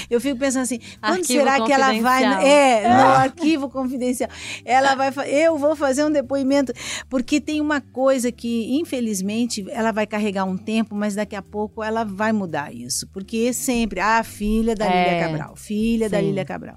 [0.08, 4.30] eu fico pensando assim, quando Arquivo será que ela vai, é, no arquivo confidencial,
[4.64, 6.72] ela vai, eu vou fazer um depoimento,
[7.08, 11.82] porque tem uma coisa que, infelizmente, ela vai carregar um tempo, mas daqui a pouco
[11.82, 16.26] ela vai mudar isso, porque sempre, ah, filha da É, Lília Cabral, filha da sim.
[16.26, 16.76] Lília Cabral.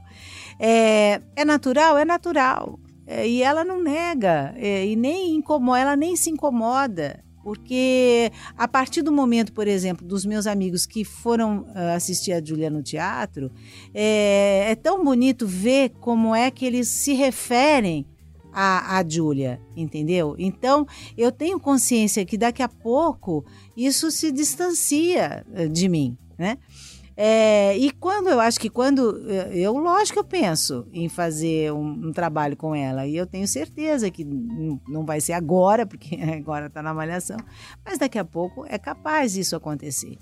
[0.57, 1.97] É, é natural?
[1.97, 2.79] É natural.
[3.05, 7.21] É, e ela não nega, é, e nem incomoda, ela nem se incomoda.
[7.43, 12.41] Porque a partir do momento, por exemplo, dos meus amigos que foram ah, assistir a
[12.41, 13.51] Júlia no teatro,
[13.93, 18.05] é, é tão bonito ver como é que eles se referem
[18.51, 20.35] à, à Júlia, entendeu?
[20.37, 20.85] Então,
[21.17, 26.57] eu tenho consciência que daqui a pouco isso se distancia eh, de mim, né?
[27.23, 32.07] É, e quando eu acho que quando eh, eu lógico eu penso em fazer um,
[32.07, 36.67] um trabalho com ela e eu tenho certeza que não vai ser agora porque agora
[36.67, 37.37] está na malhação
[37.85, 40.17] mas daqui a pouco é capaz disso acontecer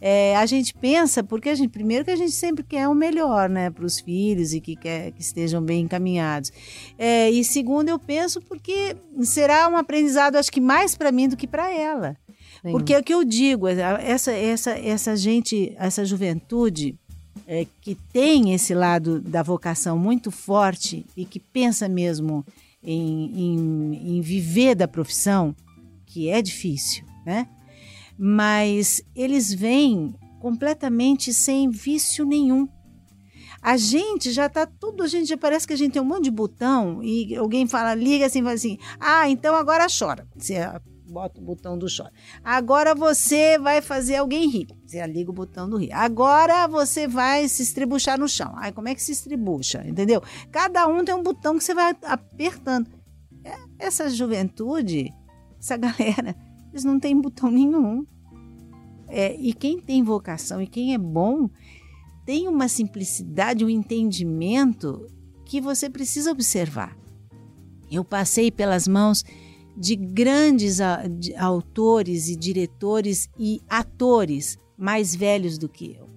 [0.00, 3.50] É, a gente pensa porque a gente primeiro que a gente sempre quer o melhor
[3.50, 6.50] né para os filhos e que quer que estejam bem encaminhados
[6.98, 11.36] É, e segundo eu penso porque será um aprendizado acho que mais para mim do
[11.36, 12.16] que para ela
[12.62, 12.72] Sim.
[12.72, 16.94] porque é o que eu digo, essa, essa, essa gente, essa juventude
[17.46, 22.44] é, que tem esse lado da vocação muito forte e que pensa mesmo
[22.82, 25.54] em, em, em viver da profissão,
[26.06, 27.48] que é difícil, né?
[28.22, 32.68] Mas eles vêm completamente sem vício nenhum.
[33.62, 36.24] A gente já tá tudo, a gente já parece que a gente tem um monte
[36.24, 40.28] de botão e alguém fala, liga assim, fala assim, ah, então agora chora.
[40.36, 40.56] Você
[41.10, 42.12] bota o botão do chora.
[42.44, 44.68] Agora você vai fazer alguém rir.
[44.86, 45.92] Você liga o botão do rir.
[45.92, 48.52] Agora você vai se estribuchar no chão.
[48.56, 49.82] Ai, como é que se estribucha?
[49.86, 50.22] Entendeu?
[50.50, 52.90] Cada um tem um botão que você vai apertando.
[53.44, 55.10] É, Essa juventude,
[55.58, 56.36] essa galera,
[56.72, 58.04] eles não têm botão nenhum.
[59.08, 61.50] É, e quem tem vocação e quem é bom
[62.24, 65.06] tem uma simplicidade, um entendimento
[65.44, 66.96] que você precisa observar.
[67.90, 69.24] Eu passei pelas mãos
[69.76, 76.08] de grandes a- de autores e diretores e atores mais velhos do que eu.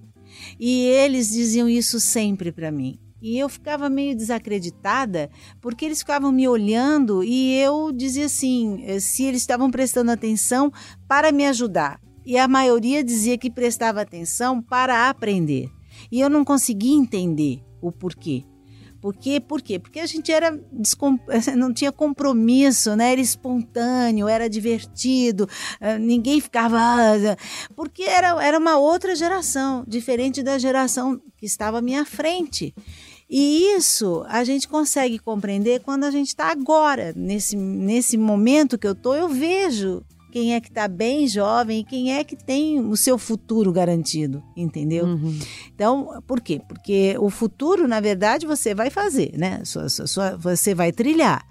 [0.60, 3.00] E eles diziam isso sempre para mim.
[3.24, 5.32] E eu ficava meio desacreditada,
[5.62, 10.70] porque eles ficavam me olhando e eu dizia assim, eh, se eles estavam prestando atenção
[11.08, 12.02] para me ajudar.
[12.26, 15.70] E a maioria dizia que prestava atenção para aprender.
[16.12, 18.44] E eu não conseguia entender o porquê.
[19.02, 19.40] Por quê?
[19.40, 19.80] Por quê?
[19.80, 20.52] Porque a gente era
[21.56, 23.14] não tinha compromisso, né?
[23.14, 25.48] Era espontâneo, era divertido,
[25.80, 26.78] eh, ninguém ficava.
[26.78, 27.38] "Ah",
[27.74, 32.74] Porque era, era uma outra geração, diferente da geração que estava à minha frente.
[33.36, 38.86] E isso a gente consegue compreender quando a gente está agora, nesse, nesse momento que
[38.86, 42.80] eu estou, eu vejo quem é que está bem jovem e quem é que tem
[42.80, 45.06] o seu futuro garantido, entendeu?
[45.06, 45.40] Uhum.
[45.74, 46.62] Então, por quê?
[46.68, 49.62] Porque o futuro, na verdade, você vai fazer, né?
[49.66, 51.44] Sua- sua- sua- você vai trilhar.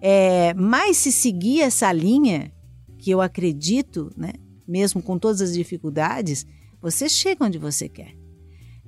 [0.00, 2.52] É, mas se seguir essa linha,
[2.98, 4.32] que eu acredito, né?
[4.68, 6.46] Mesmo com todas as dificuldades,
[6.80, 8.14] você chega onde você quer.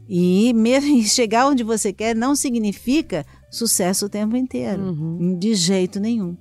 [0.08, 4.82] E mesmo chegar onde você quer não significa sucesso o tempo inteiro.
[4.82, 5.38] Uhum.
[5.38, 6.36] De jeito nenhum.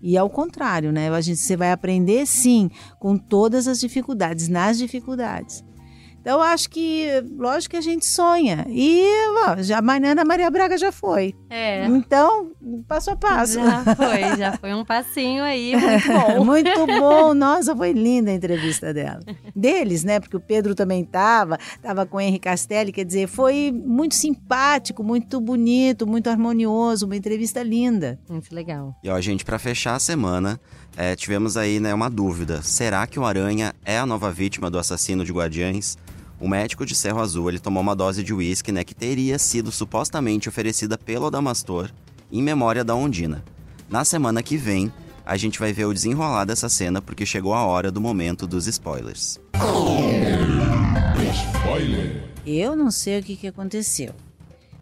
[0.00, 1.10] E ao contrário, né?
[1.10, 5.62] A gente, você vai aprender sim com todas as dificuldades, nas dificuldades.
[6.20, 7.06] Então, eu acho que,
[7.36, 8.66] lógico que a gente sonha.
[8.68, 9.02] E
[9.46, 11.34] ó, já amanhã a Maria Braga já foi.
[11.48, 11.86] É.
[11.86, 12.50] Então,
[12.86, 13.54] passo a passo.
[13.54, 16.44] Já foi, já foi um passinho aí, muito bom.
[16.50, 17.32] Muito bom.
[17.32, 19.20] Nossa, foi linda a entrevista dela.
[19.54, 20.20] Deles, né?
[20.20, 25.02] Porque o Pedro também estava, estava com o Henrique Castelli, quer dizer, foi muito simpático,
[25.02, 28.18] muito bonito, muito harmonioso, uma entrevista linda.
[28.28, 28.94] Muito legal.
[29.02, 30.60] E ó, gente, para fechar a semana,
[31.02, 32.60] é, tivemos aí né, uma dúvida.
[32.60, 35.96] Será que o Aranha é a nova vítima do assassino de Guardiães?
[36.38, 39.72] O médico de Cerro Azul ele tomou uma dose de uísque né, que teria sido
[39.72, 41.90] supostamente oferecida pelo Adamastor
[42.30, 43.42] em memória da Ondina.
[43.88, 44.92] Na semana que vem,
[45.24, 48.66] a gente vai ver o desenrolar dessa cena porque chegou a hora do momento dos
[48.66, 49.40] spoilers.
[51.54, 52.24] Spoiler.
[52.44, 54.14] Eu não sei o que, que aconteceu.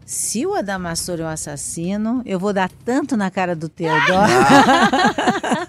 [0.05, 4.33] Se o Adamastor é o assassino, eu vou dar tanto na cara do Teodoro.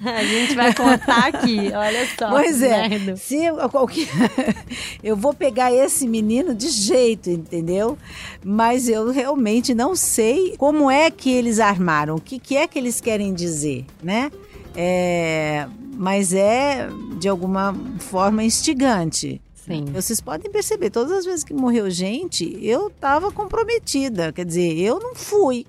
[0.04, 2.30] A gente vai contar aqui, olha só.
[2.38, 2.88] Pois é.
[2.88, 3.16] merda.
[3.16, 4.06] Se eu, qualquer-
[5.02, 7.98] eu vou pegar esse menino de jeito, entendeu?
[8.44, 12.78] Mas eu realmente não sei como é que eles armaram, o que, que é que
[12.78, 14.30] eles querem dizer, né?
[14.76, 19.40] É, mas é de alguma forma instigante.
[19.54, 19.84] Sim.
[19.92, 24.32] Vocês podem perceber, todas as vezes que morreu gente, eu estava comprometida.
[24.32, 25.66] Quer dizer, eu não fui.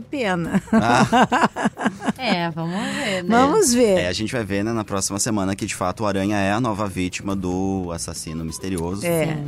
[0.00, 0.62] Que pena.
[2.16, 3.28] É, vamos ver, né?
[3.28, 3.98] Vamos ver.
[3.98, 6.52] É, a gente vai ver né, na próxima semana que de fato o Aranha é
[6.52, 9.06] a nova vítima do assassino misterioso.
[9.06, 9.38] É.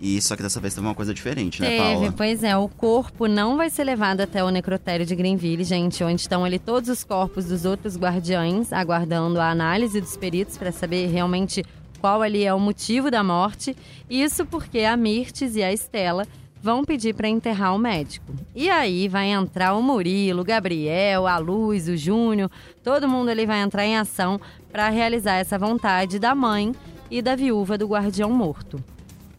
[0.00, 2.14] E só que dessa vez teve uma coisa diferente, né, Teve, Paula?
[2.16, 6.20] pois é, o corpo não vai ser levado até o necrotério de Greenville, gente, onde
[6.20, 11.06] estão ali todos os corpos dos outros guardiães, aguardando a análise dos peritos para saber
[11.06, 11.64] realmente
[11.98, 13.74] qual ali é o motivo da morte.
[14.08, 16.26] Isso porque a Mirtes e a Estela
[16.62, 18.32] vão pedir para enterrar o médico.
[18.54, 22.50] E aí vai entrar o Murilo, o Gabriel, a Luz, o Júnior,
[22.82, 24.40] todo mundo ali vai entrar em ação
[24.70, 26.74] para realizar essa vontade da mãe
[27.10, 28.82] e da viúva do guardião morto.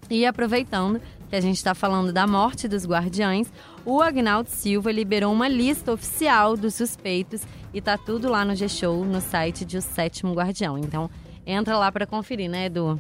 [0.10, 3.51] E aproveitando que a gente está falando da morte dos guardiães,
[3.86, 7.41] o Agnaldo Silva liberou uma lista oficial dos suspeitos
[7.73, 10.77] e tá tudo lá no G-Show, no site de O Sétimo Guardião.
[10.77, 11.10] Então,
[11.45, 12.99] entra lá para conferir, né, Edu?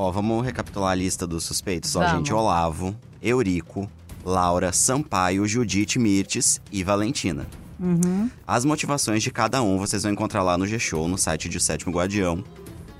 [0.00, 1.96] Ó, vamos recapitular a lista dos suspeitos.
[1.96, 2.18] Ó, Vamos.
[2.18, 3.90] gente, Olavo, Eurico,
[4.24, 7.48] Laura, Sampaio, Judite Mirtes e Valentina.
[7.80, 8.30] Uhum.
[8.46, 11.60] As motivações de cada um vocês vão encontrar lá no G-Show, no site de O
[11.60, 12.44] Sétimo Guardião.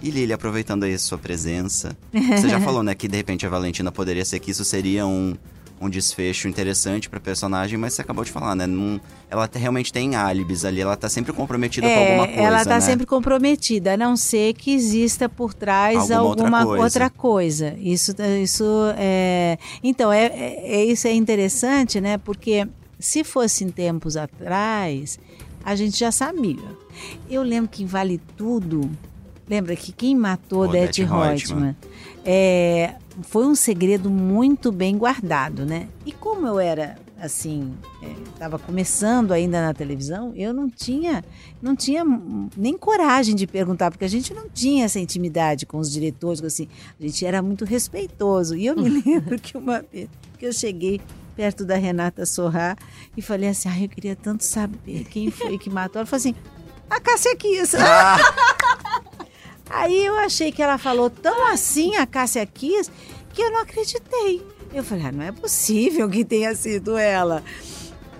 [0.02, 3.48] E Lili, aproveitando aí a sua presença, você já falou, né, que de repente a
[3.48, 5.36] Valentina poderia ser que isso seria um,
[5.80, 8.66] um desfecho interessante pra personagem, mas você acabou de falar, né?
[8.66, 12.58] Não, ela te- realmente tem álibis ali, ela tá sempre comprometida com alguma coisa, ela
[12.62, 12.80] está né?
[12.80, 16.84] sempre comprometida, a não ser que exista por trás Alguma outra alguma coisa.
[16.84, 17.74] outra coisa.
[17.78, 18.12] Isso,
[18.42, 18.64] isso
[18.96, 19.56] é.
[19.82, 22.18] Então, é, é- é- isso é interessante, né?
[22.18, 22.66] Porque
[22.98, 25.18] se fosse em tempos atrás,
[25.64, 26.56] a gente já sabia.
[27.30, 28.90] Eu lembro que em Vale Tudo,
[29.48, 31.76] lembra que quem matou Odete Reutemann.
[32.24, 35.88] é, foi um segredo muito bem guardado, né?
[36.06, 37.74] E como eu era assim,
[38.32, 41.24] estava começando ainda na televisão, eu não tinha,
[41.60, 42.04] não tinha
[42.56, 46.68] nem coragem de perguntar, porque a gente não tinha essa intimidade com os diretores, assim,
[46.98, 48.54] a gente era muito respeitoso.
[48.54, 51.00] E eu me lembro que uma vez que eu cheguei
[51.34, 52.76] perto da Renata Sorrá
[53.16, 56.00] e falei assim, ah, eu queria tanto saber quem foi que matou.
[56.00, 56.34] Ela falou assim,
[56.88, 57.76] a Cássia Kiss.
[59.70, 62.90] Aí eu achei que ela falou tão assim, a Cássia Kiss,
[63.32, 64.42] que eu não acreditei.
[64.72, 67.42] Eu falei, ah, não é possível que tenha sido ela.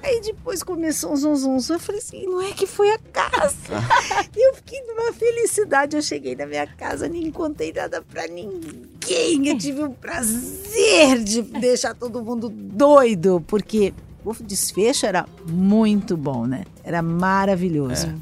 [0.02, 1.74] Aí depois começou um zum, zum, zum.
[1.74, 2.98] Eu falei assim, não é que foi a.
[4.36, 5.96] E eu fiquei numa felicidade.
[5.96, 9.48] Eu cheguei na minha casa, nem contei nada pra ninguém.
[9.48, 13.92] Eu tive o prazer de deixar todo mundo doido, porque
[14.24, 16.64] o desfecho era muito bom, né?
[16.84, 18.14] Era maravilhoso.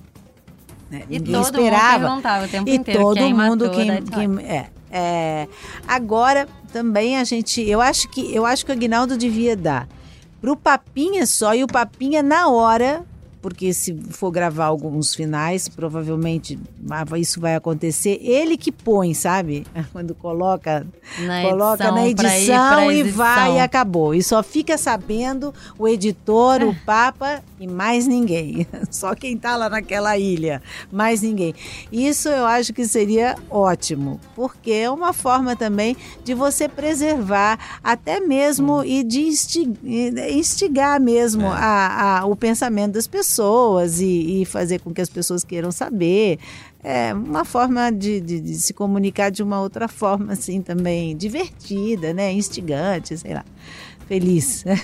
[0.90, 1.02] Né?
[1.08, 1.98] E Ninguém todo esperava.
[1.98, 5.48] mundo perguntava o tempo E inteiro todo quem mundo matou quem, quem é, é.
[5.86, 9.88] Agora também a gente, eu acho que eu acho que o Aguinaldo devia dar
[10.40, 13.04] pro Papinha só e o Papinha na hora,
[13.42, 16.58] porque se for gravar alguns finais, provavelmente
[16.90, 18.18] ah, isso vai acontecer.
[18.22, 19.66] Ele que põe, sabe?
[19.92, 20.86] Quando coloca
[21.20, 23.16] Na coloca edição, na pra edição pra e edição.
[23.18, 24.14] vai e acabou.
[24.14, 28.66] E só fica sabendo o editor, o Papa e mais ninguém.
[28.90, 31.54] Só quem tá lá naquela ilha, mais ninguém.
[31.92, 38.20] Isso eu acho que seria ótimo, porque é uma forma também de você preservar até
[38.20, 39.68] mesmo e de insti-
[40.30, 43.35] instigar mesmo a- a- o pensamento das pessoas
[44.00, 46.38] e, e fazer com que as pessoas queiram saber.
[46.82, 52.12] É uma forma de, de- de se comunicar de uma outra forma, assim, também divertida,
[52.12, 52.32] né?
[52.32, 53.44] Instigante, sei lá.
[54.08, 54.64] Feliz.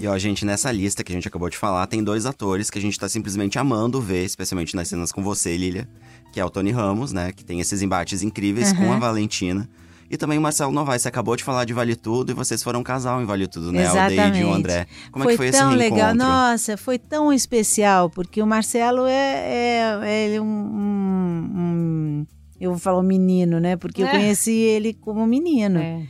[0.00, 2.76] E ó, gente, nessa lista que a gente acabou de falar, tem dois atores que
[2.78, 5.88] a gente tá simplesmente amando ver, especialmente nas cenas com você, Lilia,
[6.32, 7.30] que é o Tony Ramos, né?
[7.30, 9.68] Que tem esses embates incríveis com a Valentina.
[10.12, 12.80] E também o Marcelo Novaes, você acabou de falar de Vale Tudo e vocês foram
[12.80, 13.80] um casal em Vale Tudo, né?
[13.84, 14.20] Exatamente.
[14.20, 14.86] Aldeide e o André.
[15.10, 15.98] Como foi é que foi tão esse legal.
[16.08, 16.26] reencontro?
[16.28, 22.26] Nossa, foi tão especial, porque o Marcelo é, é, ele é um, um, um-
[22.60, 23.74] Eu vou falar um menino, né?
[23.76, 24.10] Porque eu É.
[24.10, 25.78] conheci ele como menino.
[25.80, 26.02] É.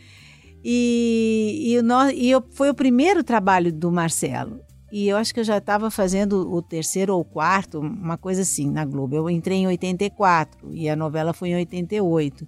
[0.64, 4.58] E, e, o e eu, foi o primeiro trabalho do Marcelo.
[4.92, 8.68] E eu acho que eu já estava fazendo o terceiro ou quarto, uma coisa assim,
[8.68, 9.14] na Globo.
[9.14, 12.46] Eu entrei em 84 e a novela foi em 88.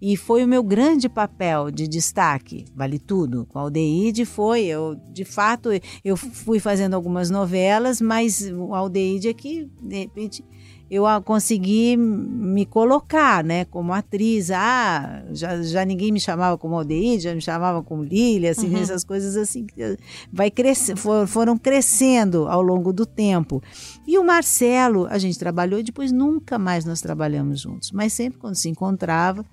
[0.00, 3.46] E foi o meu grande papel de destaque, vale tudo.
[3.46, 5.70] Com a Aldeide foi, eu, de fato,
[6.04, 10.44] eu fui fazendo algumas novelas, mas o Aldeide é que, de repente,
[10.90, 14.50] eu consegui me colocar, né, como atriz.
[14.50, 18.82] Ah, já, já ninguém me chamava como Aldeide, já me chamava como Lília, assim, Uhum.
[18.82, 19.96] essas coisas assim, eh,
[20.32, 23.62] vai crescer, for- foram crescendo ao longo do tempo.
[24.06, 28.38] E o Marcelo, a gente trabalhou e depois nunca mais nós trabalhamos juntos, mas sempre
[28.38, 29.44] quando se encontrava.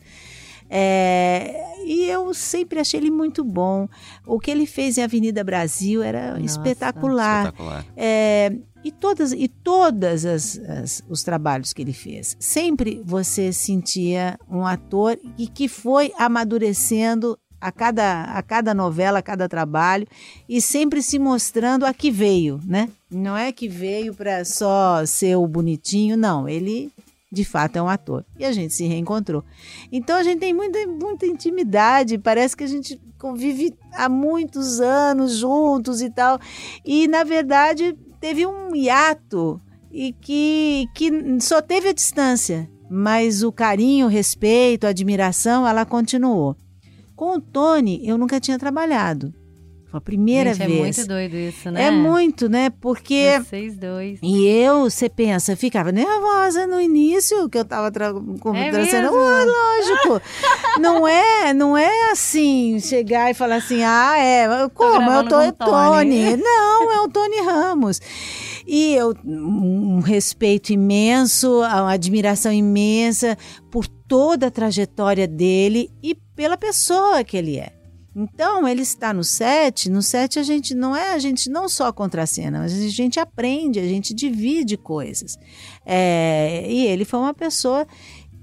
[0.69, 3.87] É, e eu sempre achei ele muito bom.
[4.25, 7.45] O que ele fez em Avenida Brasil era Nossa, espetacular.
[7.45, 7.85] Espetacular.
[7.95, 14.37] É, e todas e todas as, as- os trabalhos que ele fez sempre você sentia
[14.51, 20.05] um ator e que foi amadurecendo a cada, a cada novela, a cada trabalho
[20.49, 22.89] e sempre se mostrando a que veio, né?
[23.09, 26.49] Não é que veio para só ser o bonitinho, não.
[26.49, 26.91] Ele
[27.33, 29.43] de fato é um ator e a gente se reencontrou.
[29.91, 35.37] Então a gente tem muita, muita intimidade, parece que a gente convive há muitos anos
[35.37, 36.39] juntos e tal.
[36.85, 39.59] E na verdade teve um hiato
[39.91, 41.09] e que, que
[41.41, 46.55] só teve a distância, mas o carinho, o respeito, a admiração, ela continuou.
[47.15, 49.33] Com o Tony, eu nunca tinha trabalhado.
[49.93, 50.79] Foi a primeira Gente, vez.
[50.79, 51.83] É muito doido isso, né?
[51.83, 52.71] É muito, né?
[52.81, 54.17] Porque Vocês dois.
[54.23, 59.11] e eu, você pensa, ficava nervosa no início, que eu tava tra com É mesmo?
[59.11, 60.19] Lógico.
[60.81, 64.93] não é, não é assim, chegar e falar assim, ah, é, como?
[64.93, 66.25] É o gravando To- com é o Tony.
[66.25, 66.37] Tony.
[66.41, 68.01] Não, é o Tony Ramos.
[68.65, 73.37] E eu, um respeito imenso, uma admiração imensa
[73.69, 77.82] por toda a trajetória dele e pela pessoa que ele é.
[78.15, 81.91] Então, ele está no set, no set a gente não é, a gente não só
[81.91, 85.37] contracena, mas a gente aprende, a gente divide coisas.
[85.83, 87.87] É, e ele foi uma pessoa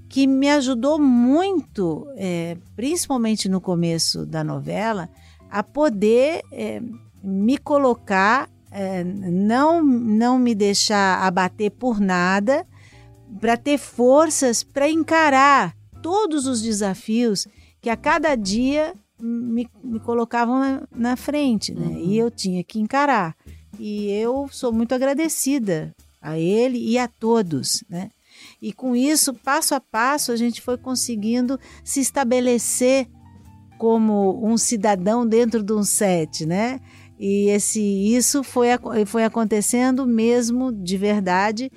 [0.09, 5.09] que me ajudou muito, é, principalmente no começo da novela,
[5.49, 6.81] a poder é,
[7.23, 12.67] me colocar, é, não, não me deixar abater por nada,
[13.39, 17.47] para ter forças para encarar todos os desafios
[17.79, 21.99] que a cada dia me, me colocavam na, na frente, né?
[22.01, 23.35] E eu tinha que encarar.
[23.79, 28.09] E eu sou muito agradecida a ele e a todos, né?
[28.61, 33.07] E com isso, passo a passo, a gente foi conseguindo se estabelecer
[33.77, 36.79] como um cidadão dentro de um set, né?
[37.19, 38.67] E esse, isso foi,
[39.05, 41.71] foi acontecendo mesmo de verdade.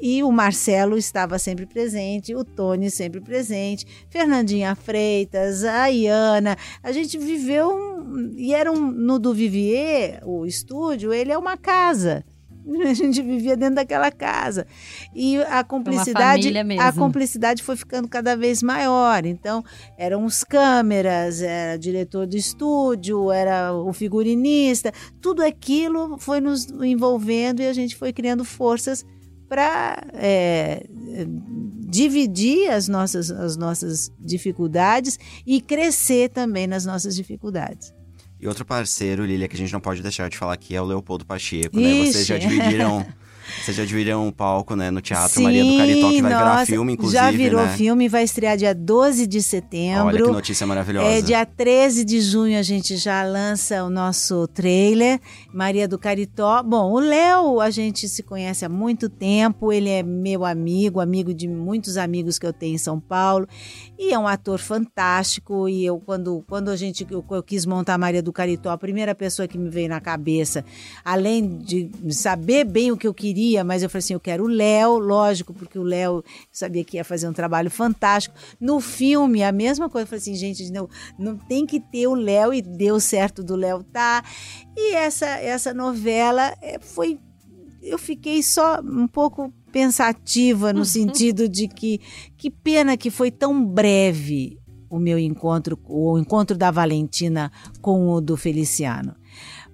[0.00, 6.56] E o Marcelo estava sempre presente, o Tony sempre presente, Fernandinha Freitas, a Iana.
[6.82, 11.56] A gente viveu um, e era um, no do Vivier, o estúdio, ele é uma
[11.56, 12.24] casa.
[12.88, 14.66] A gente vivia dentro daquela casa.
[15.14, 19.24] E a cumplicidade, a cumplicidade foi ficando cada vez maior.
[19.24, 19.64] Então,
[19.96, 26.66] eram os câmeras, era o diretor do estúdio, era o figurinista, tudo aquilo foi nos
[26.66, 29.04] envolvendo e a gente foi criando forças
[29.48, 30.02] para
[31.88, 37.92] dividir as nossas, as nossas dificuldades e crescer também nas nossas dificuldades.
[38.40, 40.84] E outro parceiro, Lilia, que a gente não pode deixar de falar aqui é o
[40.84, 42.04] Leopoldo Pacheco, né?
[42.04, 43.04] Vocês já dividiram.
[43.62, 46.66] Vocês já dividiram um palco, né, no Teatro Maria do Caritó, que vai virar nossa,
[46.66, 47.76] filme, inclusive, Já virou né?
[47.76, 50.24] filme, vai estrear dia 12 de Olha setembro.
[50.24, 51.08] que notícia maravilhosa.
[51.08, 55.20] É, dia 13 de junho a gente já lança o nosso trailer,
[55.52, 56.62] Maria do Caritó.
[56.62, 61.32] Bom, o Léo a gente se conhece há muito tempo, ele é meu amigo, amigo
[61.32, 63.48] de muitos amigos que eu tenho em São Paulo,
[63.98, 65.68] e é um ator fantástico.
[65.68, 69.14] E eu, quando, quando a gente eu, eu quis montar Maria do Caritó, a primeira
[69.14, 70.64] pessoa que me veio na cabeça,
[71.04, 74.48] além de saber bem o que eu queria, mas eu falei assim: eu quero o
[74.48, 78.34] Léo, lógico, porque o Léo sabia que ia fazer um trabalho fantástico.
[78.60, 80.04] No filme, a mesma coisa.
[80.04, 83.56] Eu falei assim, gente, não, não tem que ter o Léo, e deu certo do
[83.56, 84.24] Léo tá.
[84.76, 87.18] E essa, essa novela é, foi.
[87.82, 92.00] Eu fiquei só um pouco pensativa no sentido de que
[92.36, 94.58] que pena que foi tão breve
[94.90, 99.14] o meu encontro, o encontro da Valentina com o do Feliciano.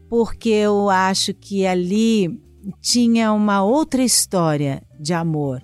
[0.09, 2.41] Porque eu acho que ali
[2.81, 5.63] tinha uma outra história de amor.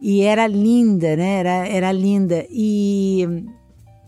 [0.00, 1.38] E era linda, né?
[1.38, 2.46] Era, era linda.
[2.50, 3.26] E,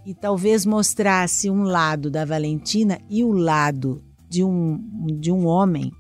[0.05, 4.79] e talvez mostrasse um lado da Valentina e o lado de um,
[5.19, 5.91] de um homem,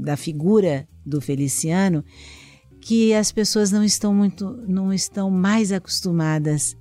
[0.00, 2.04] da figura do Feliciano,
[2.80, 6.76] que as pessoas não estão muito, não estão mais acostumadas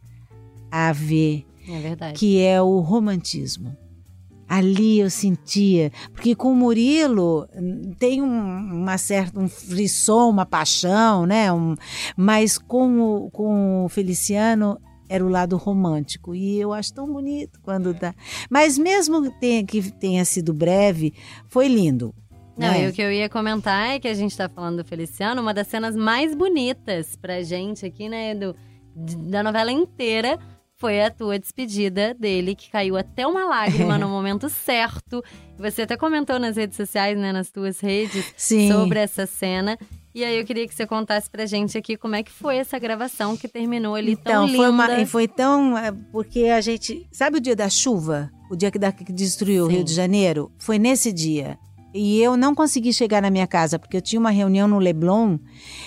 [0.72, 3.76] a ver, é que é o romantismo.
[4.54, 10.46] Ali eu sentia, porque com o Murilo hum, tem um, uma certa um frisson, uma
[10.46, 11.52] paixão, né?
[11.52, 11.76] Um,
[12.16, 14.80] mas com o, com o Feliciano
[15.10, 18.14] era o lado romântico e eu acho tão bonito quando dá.
[18.48, 21.16] Mas mesmo tenha, que tenha sido breve,
[21.48, 22.14] foi lindo.
[22.56, 22.86] Não, é.
[22.86, 25.56] e o que eu ia comentar é que a gente tá falando do Feliciano, uma
[25.56, 28.56] das cenas mais bonitas pra gente aqui, né, do,
[28.96, 30.38] da novela inteira
[30.84, 35.24] foi a tua despedida dele, que caiu até uma lágrima no momento certo.
[35.58, 38.70] Você até comentou nas redes sociais, né, nas tuas redes, Sim.
[38.70, 39.80] sobre essa cena.
[40.14, 42.78] E aí eu queria que você contasse pra gente aqui como é que foi essa
[42.78, 44.58] gravação que terminou ali então, tão linda.
[44.58, 45.78] Foi, uma, foi tão...
[45.78, 47.08] É, porque a gente...
[47.14, 48.30] Sabe o dia da chuva?
[48.52, 49.72] O dia que, da, que destruiu Sim.
[49.72, 50.52] o Rio de Janeiro?
[50.60, 51.58] Foi nesse dia.
[51.94, 55.38] E eu não consegui chegar na minha casa, porque eu tinha uma reunião no Leblon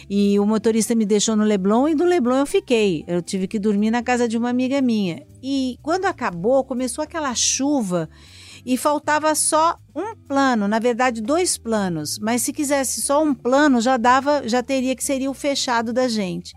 [0.09, 3.04] e o motorista me deixou no Leblon e do Leblon eu fiquei.
[3.09, 5.26] Eu tive que dormir na casa de uma amiga minha.
[5.42, 8.09] E quando acabou, começou aquela chuva
[8.64, 13.80] e faltava só um plano, na verdade dois planos, mas se quisesse só um plano
[13.80, 16.52] já dava, já teria que seria o fechado da gente.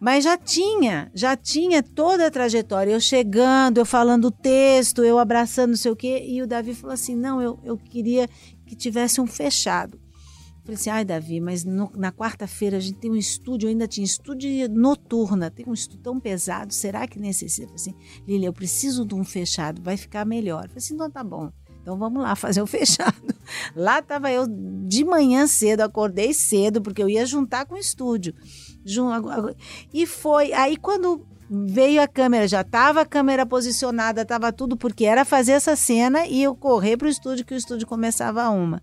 [0.00, 2.90] Mas já tinha, já tinha toda a trajetória.
[2.90, 6.24] Eu chegando, eu falando o texto, eu abraçando não sei o quê.
[6.26, 8.26] E o Davi falou assim: não, eu, eu queria
[8.70, 10.00] que tivesse um fechado.
[10.62, 13.88] Falei assim, ai Davi, mas no, na quarta-feira a gente tem um estúdio, eu ainda
[13.88, 17.74] tinha estúdio noturna, tem um estúdio tão pesado, será que necessita?
[17.74, 17.96] Assim,
[18.28, 20.68] Lilia, eu preciso de um fechado, vai ficar melhor.
[20.68, 21.50] Falei assim, então tá bom,
[21.82, 23.34] então vamos lá fazer o fechado.
[23.74, 24.46] Lá estava eu
[24.86, 28.32] de manhã cedo, acordei cedo, porque eu ia juntar com o estúdio.
[29.92, 35.04] E foi, aí quando veio a câmera, já estava a câmera posicionada, estava tudo, porque
[35.04, 38.50] era fazer essa cena e eu correr para o estúdio, que o estúdio começava a
[38.50, 38.80] uma.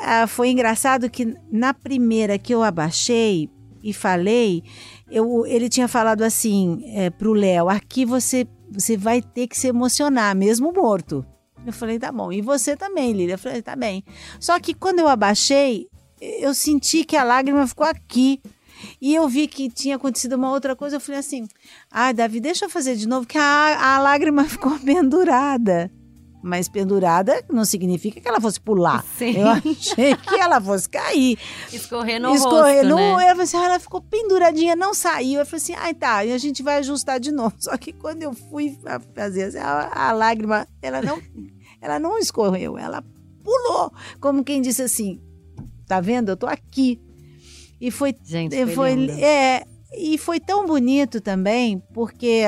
[0.00, 3.50] Ah, foi engraçado que na primeira que eu abaixei
[3.82, 4.62] e falei,
[5.10, 9.58] eu, ele tinha falado assim é, para o Léo: aqui você, você vai ter que
[9.58, 11.26] se emocionar, mesmo morto.
[11.66, 12.30] Eu falei: tá bom.
[12.32, 13.34] E você também, Lília?
[13.34, 14.04] Eu falei: tá bem.
[14.38, 15.88] Só que quando eu abaixei,
[16.20, 18.40] eu senti que a lágrima ficou aqui.
[19.00, 20.96] E eu vi que tinha acontecido uma outra coisa.
[20.96, 21.46] Eu falei assim:
[21.90, 25.90] ah, Davi, deixa eu fazer de novo, que a, a lágrima ficou pendurada.
[26.42, 29.04] Mas pendurada não significa que ela fosse pular.
[29.18, 29.36] Sim.
[29.36, 31.38] Eu achei que ela fosse cair.
[31.70, 33.16] Escorrer no Escorrer rosto, no...
[33.18, 33.28] né?
[33.28, 35.40] Falei assim, ah, ela ficou penduradinha, não saiu.
[35.40, 37.54] Eu falei assim, ai tá, e a gente vai ajustar de novo.
[37.60, 38.78] Só que quando eu fui
[39.14, 41.20] fazer assim, a, a lágrima, ela não,
[41.78, 43.04] ela não escorreu, ela
[43.44, 43.92] pulou.
[44.18, 45.20] Como quem disse assim,
[45.86, 46.30] tá vendo?
[46.30, 46.98] Eu tô aqui.
[47.80, 49.64] E foi, Gente, foi, foi é,
[49.96, 52.44] e foi tão bonito também, porque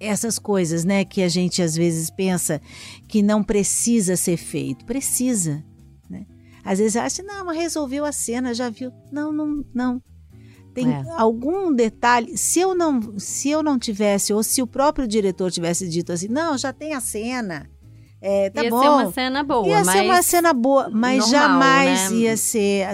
[0.00, 2.60] essas coisas, né, que a gente às vezes pensa
[3.08, 5.64] que não precisa ser feito, precisa,
[6.08, 6.26] né?
[6.64, 8.92] Às vezes acha, não, mas resolveu a cena, já viu?
[9.10, 10.02] Não, não, não.
[10.74, 11.02] Tem É.
[11.16, 15.88] algum detalhe, se eu não, se eu não tivesse ou se o próprio diretor tivesse
[15.88, 17.68] dito assim, não, já tem a cena.
[18.20, 18.82] É, tá Ia bom.
[18.82, 19.86] ser uma cena boa, Ia mas...
[19.86, 22.16] ser uma cena boa, mas normal, jamais né?
[22.16, 22.88] ia ser.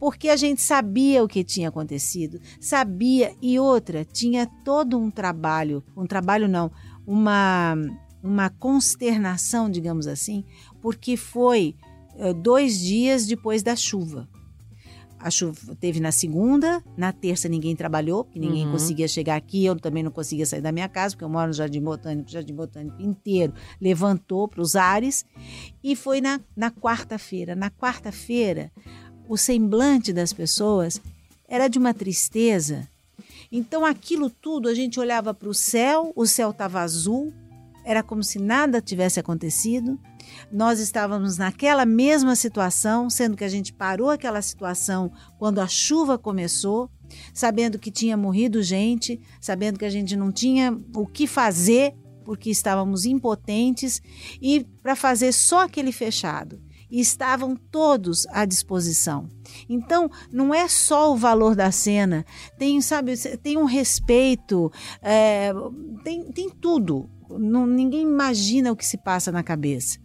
[0.00, 5.82] Porque a gente sabia o que tinha acontecido, sabia, e outra, tinha todo um trabalho
[5.96, 6.70] um trabalho não,
[7.06, 7.76] uma,
[8.22, 10.44] uma consternação, digamos assim,
[10.80, 11.76] porque foi
[12.16, 14.28] eh, dois dias depois da chuva.
[15.24, 18.72] A chuva teve na segunda, na terça ninguém trabalhou, porque ninguém Uhum.
[18.72, 21.54] conseguia chegar aqui, eu também não conseguia sair da minha casa, porque eu moro no
[21.54, 25.24] Jardim Botânico, o Jardim Botânico inteiro levantou para os ares,
[25.82, 27.56] e foi na, na quarta-feira.
[27.56, 28.70] Na quarta-feira,
[29.26, 31.00] o semblante das pessoas
[31.48, 32.86] era de uma tristeza.
[33.50, 37.32] Então, aquilo tudo, a gente olhava para o céu, o céu estava azul,
[37.82, 39.98] era como se nada tivesse acontecido.
[40.54, 46.16] Nós estávamos naquela mesma situação, sendo que a gente parou aquela situação quando a chuva
[46.16, 46.88] começou,
[47.32, 51.92] sabendo que tinha morrido gente, sabendo que a gente não tinha o que fazer
[52.24, 54.00] porque estávamos impotentes
[54.40, 56.62] e para fazer só aquele fechado.
[56.88, 59.26] E estavam todos à disposição.
[59.68, 62.24] Então, não é só o valor da cena,
[62.56, 64.70] tem, sabe, tem um respeito,
[65.02, 65.52] é,
[66.04, 67.10] tem, tem tudo.
[67.28, 69.98] Não, ninguém imagina o que se passa na cabeça.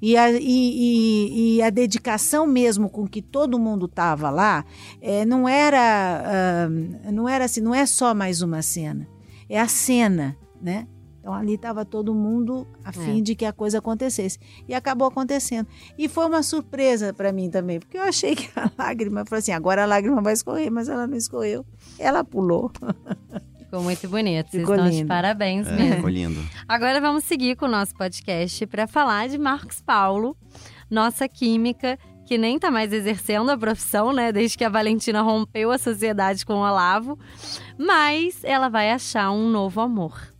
[0.00, 4.64] E a, e, e, e a dedicação mesmo com que todo mundo estava lá,
[5.00, 9.08] é, não era ah, não era assim, não é só mais uma cena,
[9.48, 10.86] é a cena, né?
[11.20, 13.20] Então ali estava todo mundo a fim É.
[13.20, 14.38] de que a coisa acontecesse.
[14.68, 15.66] E acabou acontecendo.
[15.98, 19.40] E foi uma surpresa para mim também, porque eu achei que a lágrima, eu falei
[19.40, 21.66] assim, agora a lágrima vai escorrer, mas ela não escorreu.
[21.98, 22.70] Ela pulou.
[23.76, 24.50] Ficou muito bonito.
[24.50, 25.08] Vocês Ficou estão de lindo.
[25.08, 25.94] parabéns É, mesmo.
[25.96, 26.40] ficou lindo.
[26.66, 30.34] Agora vamos seguir com o nosso podcast para falar de Marcos Paulo,
[30.90, 34.32] nossa química, que nem tá mais exercendo a profissão, né?
[34.32, 37.18] Desde que a Valentina rompeu a sociedade com o Olavo.
[37.78, 40.32] Mas ela vai achar um novo amor.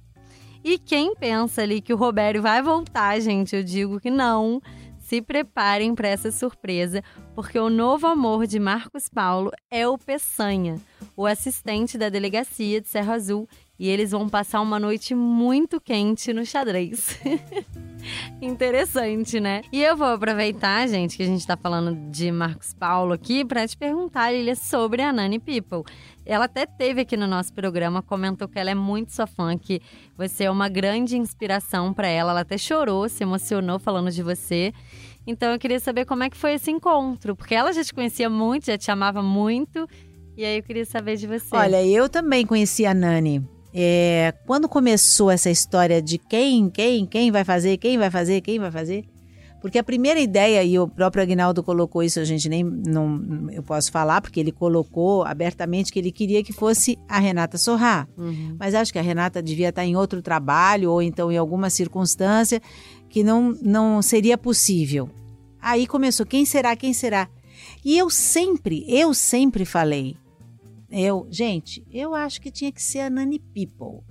[0.65, 4.61] E quem pensa ali que o Robério vai voltar, gente, eu digo que não.
[5.07, 7.01] Se preparem para essa surpresa,
[7.33, 10.81] porque o novo amor de Marcos Paulo é o Peçanha,
[11.17, 13.49] o assistente da delegacia de Serra Azul,
[13.79, 17.21] e eles vão passar uma noite muito quente no xadrez.
[18.43, 19.63] Interessante, né?
[19.73, 23.67] E eu vou aproveitar, gente, que a gente tá falando de Marcos Paulo aqui, para
[23.67, 25.85] te perguntar, Lilia, sobre a Nani People.
[26.25, 29.81] Ela até teve aqui no nosso programa, comentou que ela é muito sua fã, que
[30.17, 32.33] você é uma grande inspiração para ela.
[32.33, 34.73] Ela até chorou, se emocionou falando de você.
[35.27, 38.31] Então eu queria saber como é que foi esse encontro, porque ela já te conhecia
[38.31, 39.89] muito, já te amava muito.
[40.37, 41.55] E aí eu queria saber de você.
[41.57, 43.43] Olha, eu também conheci a Nani.
[43.75, 48.59] É, quando começou essa história de quem, quem, quem vai fazer, quem vai fazer, quem
[48.59, 49.05] vai fazer,
[49.61, 53.63] porque a primeira ideia, e o próprio Agnaldo colocou isso, a gente nem não, eu
[53.63, 58.07] posso falar, porque ele colocou abertamente que ele queria que fosse a Renata Sorrá.
[58.17, 58.57] Uhum.
[58.59, 62.61] Mas acho que a Renata devia estar em outro trabalho ou então em alguma circunstância
[63.17, 65.09] que não, não seria possível.
[65.59, 67.31] Aí começou, quem será, quem será?
[67.83, 70.19] E eu sempre, eu sempre falei,
[70.91, 74.05] eu, gente, eu acho que tinha que ser a Nani People.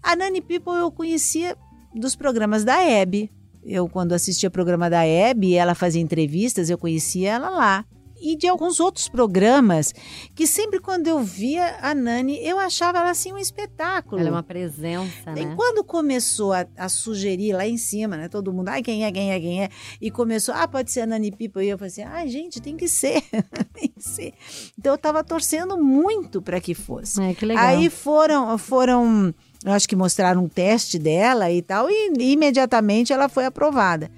[0.00, 1.56] A Nani People eu conhecia
[1.92, 3.32] dos programas da Hebe.
[3.64, 7.84] Eu, quando assistia o programa da Hebe, ela fazia entrevistas, eu conhecia ela lá.
[8.20, 9.94] E de alguns outros programas
[10.34, 14.20] que sempre quando eu via a Nani, eu achava ela assim um espetáculo.
[14.20, 15.54] Ela é uma presença, E né?
[15.56, 18.28] quando começou a, a sugerir lá em cima, né?
[18.28, 19.68] Todo mundo, ai, quem é, quem é, quem é?
[20.00, 21.64] E começou, ah, pode ser a Nani Pipa.
[21.64, 23.22] E eu falei assim, ai, gente, tem que ser.
[23.72, 24.34] tem que ser.
[24.78, 27.22] Então eu tava torcendo muito para que fosse.
[27.22, 27.64] É, que legal.
[27.64, 33.12] Aí foram, foram, eu acho que mostraram um teste dela e tal, e, e imediatamente
[33.12, 34.10] ela foi aprovada.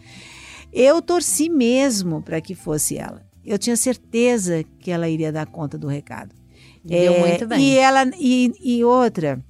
[0.73, 3.23] Eu torci mesmo para que fosse ela.
[3.45, 6.35] Eu tinha certeza que ela iria dar conta do recado.
[6.85, 7.61] Deu É, muito bem.
[7.61, 9.43] E ela e, e outra,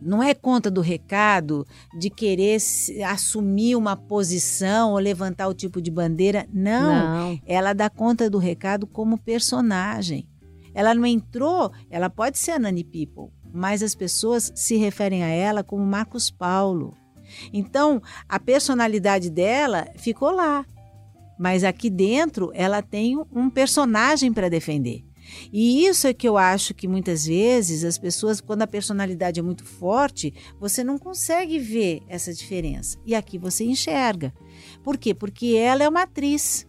[0.00, 1.66] não é conta do recado
[1.98, 2.58] de querer
[3.06, 6.46] assumir uma posição ou levantar o tipo de bandeira.
[6.52, 7.40] Não, Não.
[7.46, 10.28] ela dá conta do recado como personagem.
[10.74, 15.28] Ela não entrou, ela pode ser a Nani People, mas as pessoas se referem a
[15.28, 16.94] ela como Marcos Paulo.
[17.52, 20.64] Então, a personalidade dela ficou lá.
[21.38, 25.04] Mas aqui dentro ela tem um personagem para defender.
[25.52, 29.42] E isso é que eu acho que muitas vezes as pessoas, quando a personalidade é
[29.42, 32.98] muito forte, você não consegue ver essa diferença.
[33.04, 34.32] E aqui você enxerga.
[34.82, 35.14] Por quê?
[35.14, 36.66] Porque ela é uma atriz.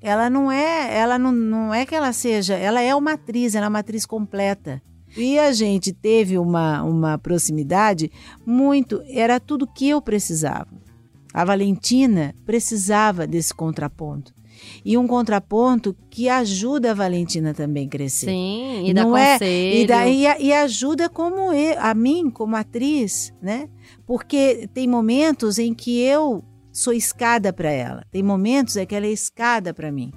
[0.00, 3.66] Ela não é, ela não, não é que ela seja, ela é uma atriz, ela
[3.66, 4.80] é uma atriz completa.
[5.16, 8.10] E a gente teve uma, uma proximidade
[8.44, 10.68] muito, era tudo que eu precisava.
[11.36, 14.32] A Valentina precisava desse contraponto.
[14.82, 18.30] E um contraponto que ajuda a Valentina também a crescer.
[18.30, 19.34] Sim, e dá Não é?
[19.34, 19.76] conselho.
[19.76, 23.68] E, daí, e ajuda como eu, a mim, como atriz, né?
[24.06, 28.02] Porque tem momentos em que eu sou escada para ela.
[28.10, 30.10] Tem momentos em que ela é escada para mim.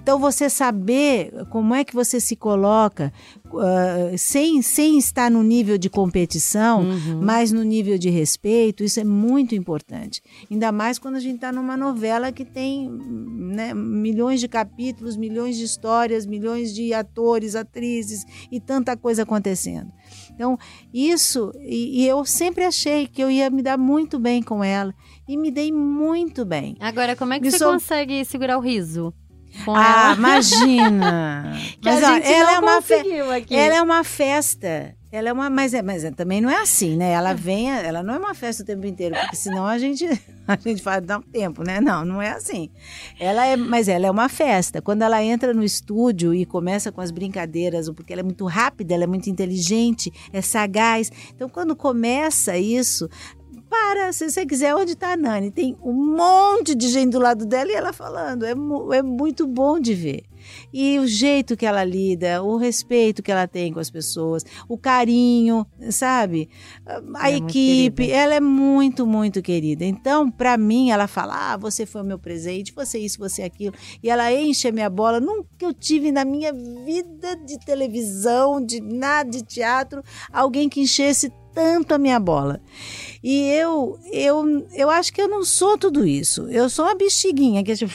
[0.00, 3.12] Então, você saber como é que você se coloca
[3.46, 7.20] uh, sem, sem estar no nível de competição, Uhum.
[7.22, 10.22] mas no nível de respeito, isso é muito importante.
[10.50, 15.56] Ainda mais quando a gente está numa novela que tem né, milhões de capítulos, milhões
[15.56, 19.90] de histórias, milhões de atores, atrizes e tanta coisa acontecendo.
[20.34, 20.56] Então,
[20.94, 24.94] isso, e, e eu sempre achei que eu ia me dar muito bem com ela.
[25.28, 26.76] E me dei muito bem.
[26.80, 29.12] Agora, como é que Me você sou- consegue segurar o riso?
[29.64, 30.14] Com Ah, ela?
[30.16, 31.52] imagina!
[31.80, 32.94] Que Mas a ó, gente ela não é uma fe-
[33.36, 33.54] aqui.
[33.54, 34.94] Ela é uma festa.
[35.10, 37.12] Ela é uma, mas, é, mas é- também não é assim, né?
[37.12, 40.04] Ela vem, ela não é uma festa o tempo inteiro, porque senão a gente
[40.46, 41.80] a gente fala dá um tempo, né?
[41.80, 42.68] Não, não é assim.
[43.18, 44.82] Ela é, mas ela é uma festa.
[44.82, 48.92] Quando ela entra no estúdio e começa com as brincadeiras, porque ela é muito rápida,
[48.92, 51.10] ela é muito inteligente, é sagaz.
[51.34, 53.08] Então, quando começa isso,
[53.68, 55.50] para, se você quiser, onde está a Nani?
[55.50, 58.44] Tem um monte de gente do lado dela e ela falando.
[58.44, 60.24] É, é muito bom de ver.
[60.72, 64.76] E o jeito que ela lida, o respeito que ela tem com as pessoas, o
[64.76, 66.48] carinho, sabe?
[67.14, 69.84] A é equipe, ela é muito, muito querida.
[69.84, 73.74] Então, para mim, ela fala: ah, você foi o meu presente, você isso, você aquilo.
[74.02, 75.20] E ela enche a minha bola.
[75.20, 80.02] Nunca eu tive na minha vida de televisão, de nada, de teatro,
[80.32, 82.60] alguém que enchesse tanto a minha bola.
[83.20, 86.48] E eu, eu, eu acho que eu não sou tudo isso.
[86.50, 87.92] Eu sou uma bexiguinha que tipo,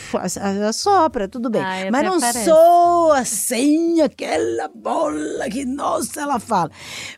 [0.74, 1.61] sopra, tudo bem.
[1.61, 2.43] Ah, Mas não parece.
[2.43, 6.72] sou assim, aquela bola que, nossa, ela fala.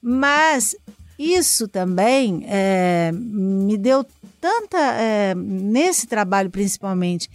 [0.04, 0.76] Mas
[1.18, 4.06] isso também é, me deu
[4.40, 7.28] tanta, é, nesse trabalho principalmente,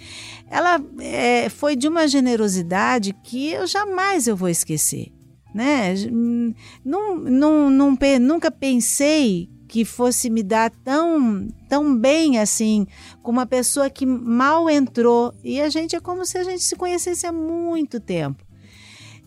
[0.48, 5.10] ela é, foi de uma generosidade que eu jamais eu vou esquecer.
[5.54, 5.94] Né?
[6.84, 12.86] Não, não, não, nunca pensei que fosse me dar tão, tão bem assim,
[13.22, 15.32] com uma pessoa que mal entrou.
[15.44, 18.44] E a gente é como se a gente se conhecesse há muito tempo.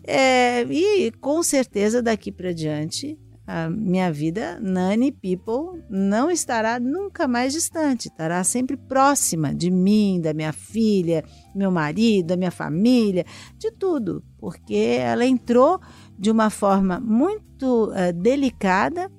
[0.06, 7.28] É, e com certeza daqui para diante a minha vida, Nani People, não estará nunca
[7.28, 13.26] mais distante, estará sempre próxima de mim, da minha filha, meu marido, da minha família,
[13.58, 15.80] de tudo, porque ela entrou
[16.18, 19.12] de uma forma muito uh, delicada,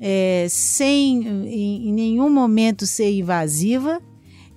[0.00, 4.00] é, sem em, em nenhum momento ser invasiva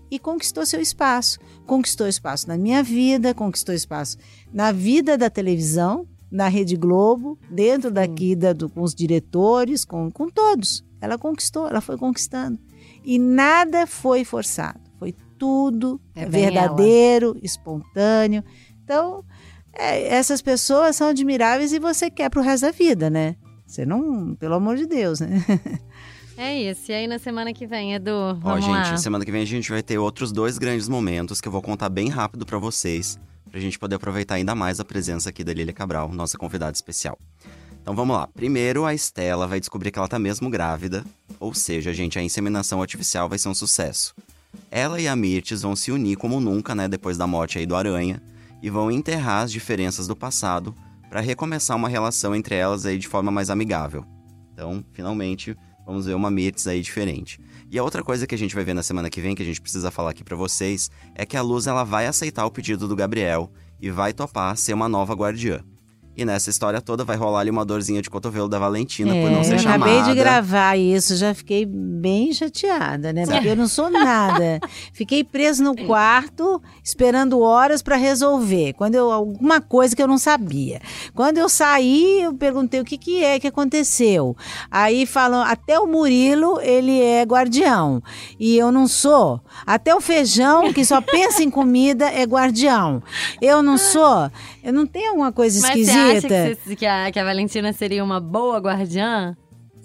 [0.10, 1.40] e conquistou seu espaço.
[1.66, 4.18] Conquistou espaço na minha vida, conquistou espaço
[4.52, 10.12] na vida da televisão, na Rede Globo, dentro daqui da, do, com os diretores, com,
[10.12, 10.84] com todos.
[11.00, 12.60] Ela conquistou, ela foi conquistando.
[13.04, 14.80] E nada foi forçado.
[14.98, 17.40] Foi tudo é verdadeiro, ela.
[17.44, 18.44] espontâneo.
[18.84, 19.24] Então,
[19.76, 23.36] é, essas pessoas são admiráveis e você quer para o resto da vida, né?
[23.66, 25.44] Você não, pelo amor de Deus, né?
[26.38, 26.92] É isso.
[26.92, 28.12] E aí na semana que vem, Edu?
[28.44, 28.98] Ó, gente, lá.
[28.98, 31.88] semana que vem a gente vai ter outros dois grandes momentos que eu vou contar
[31.88, 33.18] bem rápido para vocês
[33.56, 36.74] para a gente poder aproveitar ainda mais a presença aqui da Lília Cabral, nossa convidada
[36.74, 37.18] especial.
[37.82, 38.28] Então vamos lá.
[38.28, 41.06] Primeiro, a Estela vai descobrir que ela tá mesmo grávida,
[41.40, 44.14] ou seja, gente, a inseminação artificial vai ser um sucesso.
[44.70, 47.78] Ela e a Mirtes vão se unir como nunca, né, depois da morte aí do
[47.78, 48.22] Aranha,
[48.62, 50.76] e vão enterrar as diferenças do passado
[51.10, 54.06] para recomeçar uma relação entre elas aí de forma mais amigável.
[54.53, 57.39] Então, finalmente, vamos ver uma Mirtes aí diferente.
[57.70, 59.45] E a outra coisa que a gente vai ver na semana que vem, que a
[59.45, 62.88] gente precisa falar aqui para vocês, é que a Luz ela vai aceitar o pedido
[62.88, 65.62] do Gabriel e vai topar ser uma nova guardiã.
[66.18, 69.32] E nessa história toda vai rolar ali uma dorzinha de cotovelo da Valentina é, por
[69.32, 69.91] não ser eu chamada.
[69.91, 73.26] Eu acabei de gravar isso, já fiquei bem chateada, né?
[73.26, 74.59] Porque eu não sou nada.
[74.93, 78.74] Fiquei preso no quarto, esperando horas para resolver.
[78.74, 80.82] Quando eu alguma coisa que eu não sabia.
[81.13, 84.36] Quando eu saí, eu perguntei o que que é que aconteceu.
[84.72, 88.01] Aí falam, até o Murilo, ele é guardião.
[88.39, 89.41] E eu não sou.
[89.66, 93.01] Até o feijão, que só pensa em comida, é guardião.
[93.41, 94.32] Eu não sou.
[94.66, 98.03] Eu não tenho alguma coisa esquisita acha que, você, que, a, que a Valentina seria
[98.03, 99.38] uma boa guardiã?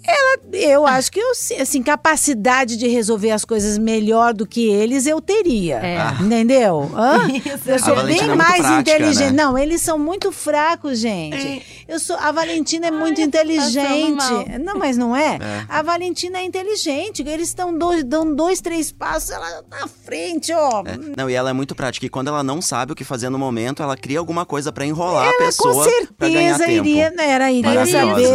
[0.03, 5.05] Ela, eu acho que eu, assim, capacidade de resolver as coisas melhor do que eles
[5.05, 5.75] eu teria.
[5.75, 5.97] É.
[5.97, 6.17] Ah.
[6.19, 6.91] Entendeu?
[6.95, 7.27] Hã?
[7.65, 9.31] Eu sou bem é mais prática, inteligente.
[9.31, 9.31] Né?
[9.31, 11.83] Não, eles são muito fracos, gente.
[11.87, 14.59] Eu sou, a Valentina é muito Ai, inteligente.
[14.63, 15.35] Não, mas não é?
[15.35, 15.65] é?
[15.69, 17.21] A Valentina é inteligente.
[17.21, 20.83] Eles estão dois, dão dois, três passos, ela tá na frente, ó.
[20.85, 20.97] É.
[21.15, 22.05] Não, e ela é muito prática.
[22.05, 24.85] E quando ela não sabe o que fazer no momento, ela cria alguma coisa para
[24.85, 25.73] enrolar ela, a pessoa.
[25.73, 28.29] Com certeza iria, né, era, iria saber.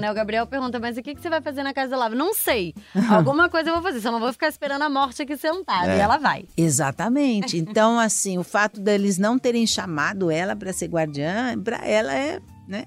[0.00, 0.10] né?
[0.10, 2.14] O Gabriel pergunta, mas o que, que você vai fazer na casa da Lava?
[2.14, 2.72] Não sei.
[3.10, 5.90] Alguma coisa eu vou fazer, só não vou ficar esperando a morte aqui sentada.
[5.90, 5.96] É.
[5.96, 6.44] E ela vai.
[6.56, 7.58] Exatamente.
[7.58, 12.40] Então, assim, o fato deles não terem chamado ela para ser guardiã, para ela é,
[12.68, 12.84] né?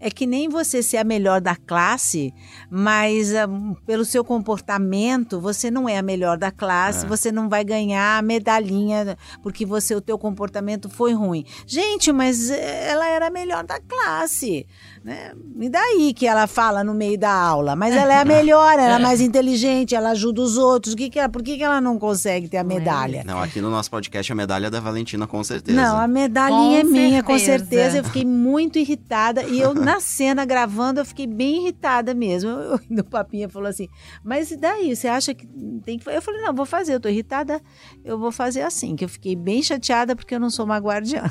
[0.00, 2.32] É que nem você ser a melhor da classe,
[2.70, 7.08] mas um, pelo seu comportamento, você não é a melhor da classe, é.
[7.08, 11.44] você não vai ganhar a medalhinha porque você o teu comportamento foi ruim.
[11.66, 14.66] Gente, mas eh, ela era a melhor da classe.
[15.04, 15.32] Né?
[15.60, 17.76] E daí que ela fala no meio da aula?
[17.76, 20.94] Mas ela é a melhor, ela é mais inteligente, ela ajuda os outros.
[20.94, 23.22] Que que ela, por que, que ela não consegue ter a medalha?
[23.24, 25.80] Não, aqui no nosso podcast a medalha é da Valentina, com certeza.
[25.80, 27.98] Não, a medalhinha com é minha, com certeza.
[27.98, 29.42] Eu fiquei muito irritada.
[29.42, 32.50] E eu, na cena, gravando, eu fiquei bem irritada mesmo.
[32.50, 33.88] Eu, o Papinha falou assim,
[34.22, 34.94] mas e daí?
[34.94, 35.46] Você acha que
[35.84, 36.08] tem que...
[36.08, 36.94] Eu falei, não, vou fazer.
[36.94, 37.60] Eu tô irritada,
[38.04, 38.96] eu vou fazer assim.
[38.96, 41.24] Que eu fiquei bem chateada porque eu não sou uma guardiã.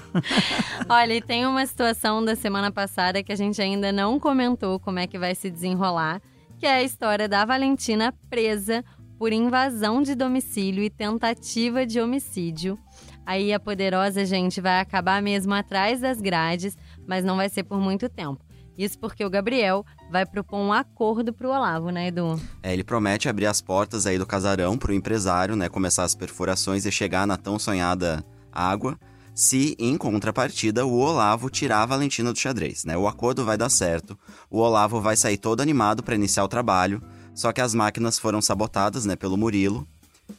[0.89, 4.99] Olha, e tem uma situação da semana passada que a gente ainda não comentou como
[4.99, 6.21] é que vai se desenrolar,
[6.57, 8.83] que é a história da Valentina presa
[9.17, 12.77] por invasão de domicílio e tentativa de homicídio.
[13.25, 16.77] Aí a poderosa gente vai acabar mesmo atrás das grades,
[17.07, 18.42] mas não vai ser por muito tempo.
[18.77, 22.39] Isso porque o Gabriel vai propor um acordo para o Olavo, né, Edu?
[22.61, 26.15] É, ele promete abrir as portas aí do casarão para o empresário, né, começar as
[26.15, 28.97] perfurações e chegar na tão sonhada água
[29.35, 32.85] se, em contrapartida, o Olavo tirar a Valentina do xadrez.
[32.85, 32.95] Né?
[32.97, 34.17] O acordo vai dar certo,
[34.49, 37.01] o Olavo vai sair todo animado para iniciar o trabalho,
[37.33, 39.87] só que as máquinas foram sabotadas né, pelo Murilo.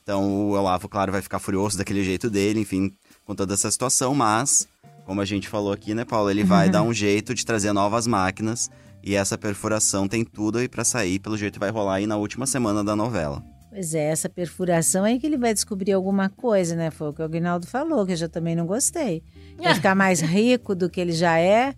[0.02, 2.92] Então o Olavo, claro, vai ficar furioso daquele jeito dele, enfim,
[3.24, 4.68] com toda essa situação, mas,
[5.04, 8.06] como a gente falou aqui, né, Paulo, ele vai dar um jeito de trazer novas
[8.06, 8.70] máquinas
[9.02, 12.46] e essa perfuração tem tudo aí para sair, pelo jeito vai rolar aí na última
[12.46, 13.42] semana da novela.
[13.70, 16.92] Pois é, essa perfuração aí que ele vai descobrir alguma coisa, né?
[16.92, 19.22] Foi o que o Aguinaldo falou, que eu já também não gostei.
[19.58, 21.74] Vai ficar mais rico do que ele já é,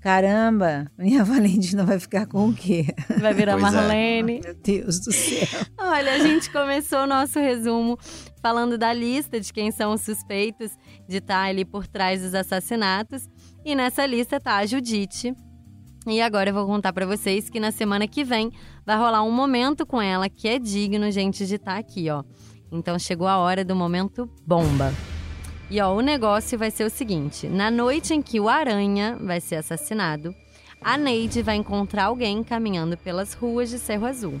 [0.00, 2.86] caramba, minha Valentina vai ficar com o quê?
[3.20, 3.76] Vai virar Pois é.
[3.76, 4.40] Marlene.
[4.42, 5.66] Meu Deus do céu.
[5.78, 7.98] Olha, a gente começou o nosso resumo
[8.42, 10.72] falando da lista de quem são os suspeitos
[11.08, 13.28] de estar ali por trás dos assassinatos.
[13.64, 15.34] E nessa lista tá a Judite.
[16.06, 18.50] E agora eu vou contar pra vocês que na semana que vem
[18.86, 22.24] vai rolar um momento com ela que é digno, gente, de estar aqui, ó.
[22.72, 24.94] Então chegou a hora do momento bomba.
[25.70, 29.40] E ó, o negócio vai ser o seguinte: na noite em que o Aranha vai
[29.40, 30.34] ser assassinado,
[30.80, 34.40] a Neide vai encontrar alguém caminhando pelas ruas de Cerro Azul.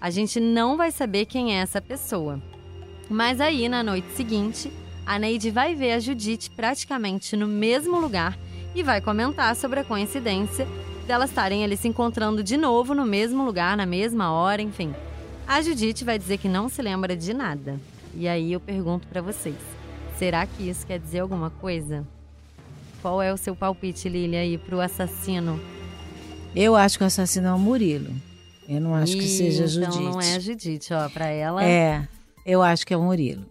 [0.00, 2.40] A gente não vai saber quem é essa pessoa.
[3.10, 4.70] Mas aí, na noite seguinte,
[5.04, 8.38] a Neide vai ver a Judite praticamente no mesmo lugar
[8.74, 10.68] e vai comentar sobre a coincidência
[11.06, 14.94] delas estarem ali se encontrando de novo no mesmo lugar, na mesma hora, enfim.
[15.46, 17.80] A Judite vai dizer que não se lembra de nada.
[18.14, 19.56] E aí eu pergunto pra vocês:
[20.18, 22.04] será que isso quer dizer alguma coisa?
[23.00, 25.60] Qual é o seu palpite, Lili, aí pro assassino?
[26.54, 28.12] Eu acho que o assassino é o Murilo.
[28.68, 29.98] Eu não acho que seja a Judite.
[29.98, 31.08] Então não é a Judite, ó.
[31.08, 32.06] Pra ela, É,
[32.44, 33.46] eu acho que é o Murilo.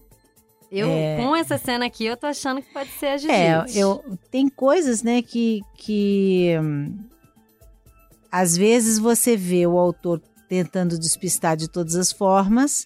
[0.70, 1.18] eu é.
[1.18, 3.34] com essa cena aqui, eu tô achando que pode ser a Judite.
[3.34, 6.54] É, eu, tem coisas, né, que, que
[8.30, 12.86] às vezes você vê o autor tentando despistar de todas as formas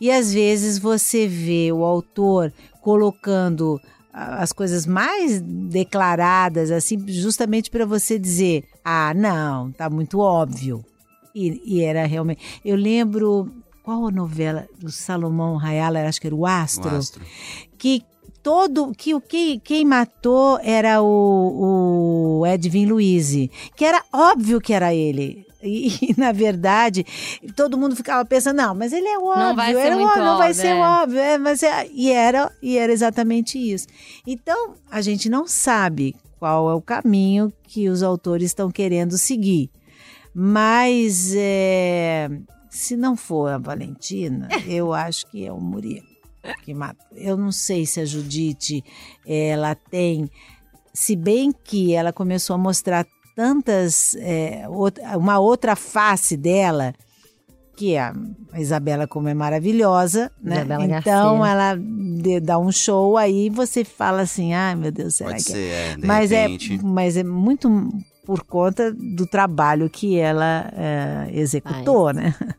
[0.00, 3.78] e às vezes você vê o autor colocando
[4.12, 10.84] ah, as coisas mais declaradas, assim, justamente para você dizer, ah, não, tá muito óbvio.
[11.34, 12.60] E, e era realmente.
[12.64, 13.48] Eu lembro
[13.82, 17.22] qual a novela do Salomão Rayala, acho que era o O Astro astro.
[17.78, 18.02] que
[18.42, 23.32] todo que o que quem matou era o, o Edwin Luiz,
[23.76, 25.46] que era óbvio que era ele.
[26.02, 27.04] E, na verdade,
[27.54, 30.50] todo mundo ficava pensando, não, mas ele é óbvio, vai ser muito óbvio, não vai
[30.50, 30.74] óbvio, ser é.
[30.74, 33.86] óbvio, é, mas é- e era e era exatamente isso.
[34.26, 39.70] Então, a gente não sabe qual é o caminho que os autores estão querendo seguir.
[40.34, 42.30] Mas é,
[42.70, 46.08] se não for a Valentina, eu acho que é o Murilo
[46.62, 47.04] que mata.
[47.14, 48.82] Eu não sei se a Judite
[49.26, 50.30] ela tem,
[50.92, 54.64] se bem que ela começou a mostrar tantas é,
[55.16, 56.94] uma outra face dela
[57.76, 58.12] que a
[58.56, 60.56] Isabela como é maravilhosa, né?
[60.56, 61.52] Isabela então Garcia.
[61.52, 65.52] ela de- dá um show aí você fala assim, ai meu Deus, será Pode que
[65.52, 65.54] é?
[65.54, 66.74] ser, é, de mas repente.
[66.74, 67.68] é mas é muito
[68.26, 72.34] por conta do trabalho que ela é, executou, né?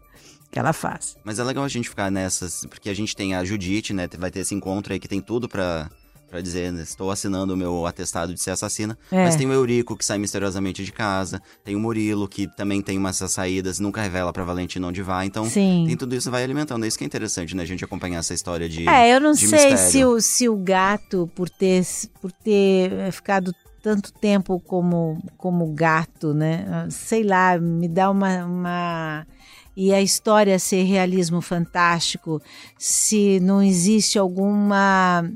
[0.52, 1.16] Que ela faz.
[1.24, 4.06] Mas é legal a gente ficar nessas, porque a gente tem a Judite, né?
[4.18, 5.90] Vai ter esse encontro aí que tem tudo pra,
[6.32, 8.98] pra dizer, né, estou assinando o meu atestado de ser assassina.
[9.12, 9.26] É.
[9.26, 11.42] Mas tem o Eurico, que sai misteriosamente de casa.
[11.62, 15.26] Tem o Murilo, que também tem umas saídas, nunca revela pra Valentina onde vai.
[15.26, 15.84] Então, Sim.
[15.86, 16.86] tem tudo isso vai alimentando.
[16.86, 17.64] É isso que é interessante, né?
[17.64, 18.88] A gente acompanhar essa história de.
[18.88, 19.78] É, eu não sei mistério.
[19.78, 21.86] se o, se o gato, por ter,
[22.22, 23.54] por ter eh, ficado
[23.84, 26.66] tanto tempo como, como gato, né?
[26.70, 29.28] Ah, Sei lá, me dá uma, uma.
[29.76, 32.42] E a história ser realismo fantástico,
[32.78, 35.30] se não existe alguma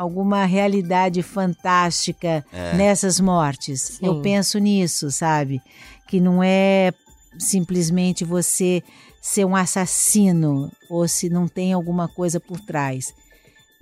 [0.00, 2.74] alguma realidade fantástica É.
[2.74, 3.80] nessas mortes.
[3.82, 4.06] Sim.
[4.06, 5.60] Eu penso nisso, sabe?
[6.08, 6.92] Que não é
[7.38, 8.82] simplesmente você
[9.20, 13.12] ser um assassino ou se não tem alguma coisa por trás.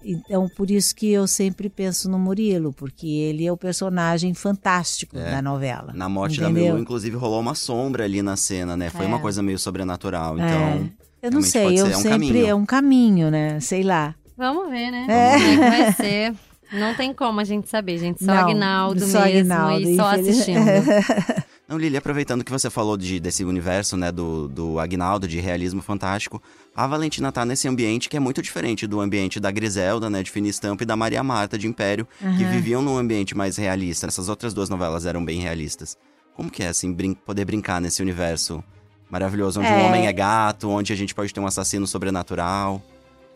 [0.05, 5.17] Então, por isso que eu sempre penso no Murilo, porque ele é o personagem fantástico
[5.19, 5.31] É.
[5.33, 5.93] da novela.
[5.93, 6.67] Na morte da entendeu?
[6.73, 8.91] Milu, inclusive, rolou uma sombra ali na cena, né?
[8.91, 9.09] Foi É.
[9.09, 10.39] uma coisa meio sobrenatural.
[10.39, 10.43] É.
[10.45, 10.91] Então,
[11.21, 12.47] Eu não sei, eu ser, é um sempre caminho.
[12.47, 13.59] é um caminho, né?
[13.61, 14.15] Sei lá.
[14.39, 15.07] Vamos ver, né?
[15.09, 15.33] É.
[15.33, 16.35] Como é que vai ser.
[16.73, 18.25] Não tem como a gente saber, gente.
[18.25, 20.61] Só Não, Agnaldo só mesmo Aguinaldo, e só infeliz- assistindo.
[21.69, 25.83] Não, Lili, aproveitando que você falou de, desse universo, né, do, do Agnaldo, de realismo
[25.83, 26.43] fantástico,
[26.75, 30.31] a Valentina tá nesse ambiente que é muito diferente do ambiente da Griselda, né, de
[30.31, 32.09] Fina Estampa, e da Maria Marta, de Império,
[32.39, 34.07] que viviam num ambiente mais realista.
[34.07, 35.95] Essas outras duas novelas eram bem realistas.
[36.35, 38.65] Como que é, assim, brin- poder brincar nesse universo
[39.11, 39.77] maravilhoso, onde É.
[39.77, 42.83] o homem é gato, onde a gente pode ter um assassino sobrenatural?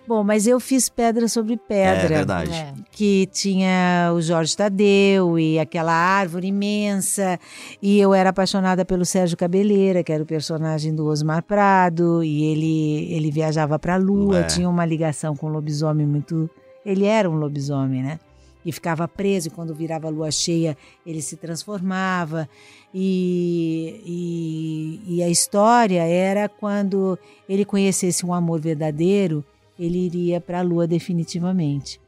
[0.06, 2.04] Bom, mas eu fiz Pedra sobre Pedra.
[2.04, 2.50] É verdade.
[2.52, 2.74] É.
[2.90, 7.38] que tinha o Jorge Tadeu e aquela árvore imensa.
[7.80, 12.44] E eu era apaixonada pelo Sérgio Cabeleira, que era o personagem do Osmar Prado, e
[12.44, 14.44] ele, ele viajava para a lua, É.
[14.44, 16.50] tinha uma ligação com o lobisomem muito.
[16.84, 18.18] Ele era um lobisomem, né?
[18.66, 20.76] E ficava preso, e quando virava a lua cheia,
[21.06, 22.48] ele se transformava.
[22.94, 29.44] E, e, e a história era quando ele conhecesse um amor verdadeiro,
[29.84, 32.00] ele iria para a lua definitivamente.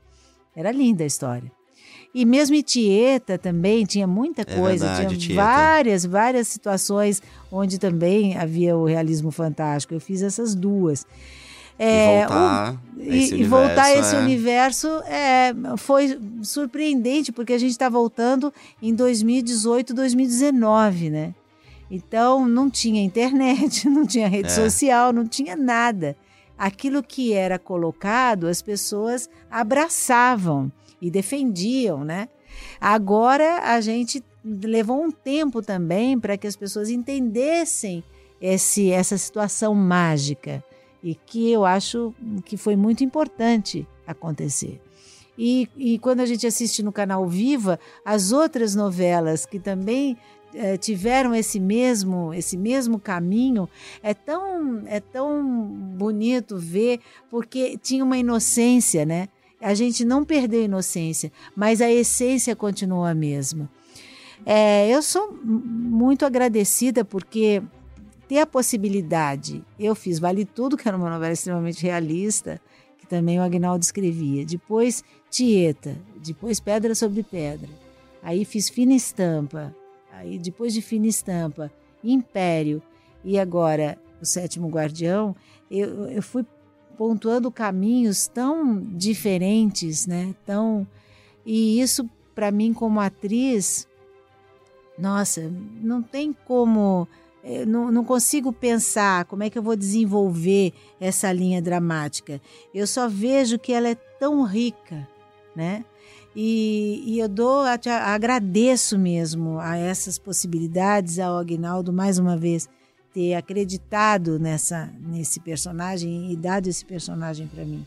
[0.54, 1.50] Era linda a história.
[2.14, 5.42] E mesmo Tieta também tinha muita É coisa, verdade, tinha Tieta.
[5.42, 7.20] várias, várias situações
[7.50, 9.94] onde também havia o realismo fantástico.
[9.94, 11.04] Eu fiz essas duas.
[11.76, 14.18] É, e voltar, o, esse, e, voltar a esse é...
[14.20, 21.34] universo é, foi surpreendente, porque a gente está voltando em 2018, 2019, né?
[21.90, 24.50] Então não tinha internet, não tinha rede é.
[24.50, 26.16] social, não tinha nada.
[26.56, 32.28] Aquilo que era colocado, as pessoas abraçavam e defendiam, né?
[32.80, 38.04] Agora a gente levou um tempo também para que as pessoas entendessem
[38.40, 40.62] esse, essa situação mágica
[41.02, 44.80] e que eu acho que foi muito importante acontecer.
[45.36, 50.16] E, e quando a gente assiste no canal Viva, as outras novelas que também
[50.54, 53.68] é, tiveram esse mesmo esse mesmo caminho
[54.02, 57.00] é tão é tão bonito ver
[57.30, 59.28] porque tinha uma inocência né?
[59.60, 63.68] A gente não perdeu a inocência mas a essência continua a mesma.
[64.46, 67.62] É, eu sou muito agradecida porque
[68.28, 72.60] ter a possibilidade eu fiz Vale Tudo que era uma novela extremamente realista
[72.98, 77.70] que também o Agnaldo escrevia depois Tieta depois Pedra sobre Pedra
[78.22, 79.74] aí fiz Fina Estampa
[80.16, 82.82] Aí depois de Fina Estampa, Império
[83.24, 85.34] e agora o Sétimo Guardião,
[85.70, 86.44] eu, eu fui
[86.96, 90.34] pontuando caminhos tão diferentes, né?
[90.46, 90.86] Tão
[91.44, 93.86] e isso para mim como atriz,
[94.98, 95.52] nossa,
[95.82, 97.06] não tem como
[97.42, 102.40] eh, não, não, consigo pensar como é que eu vou desenvolver essa linha dramática.
[102.72, 105.06] Eu só vejo que ela é tão rica,
[105.54, 105.84] né?
[106.36, 112.68] E, e eu dou, agradeço mesmo a essas possibilidades, ao Agnaldo mais uma vez
[113.12, 117.86] ter acreditado nessa nesse personagem e dado esse personagem para mim.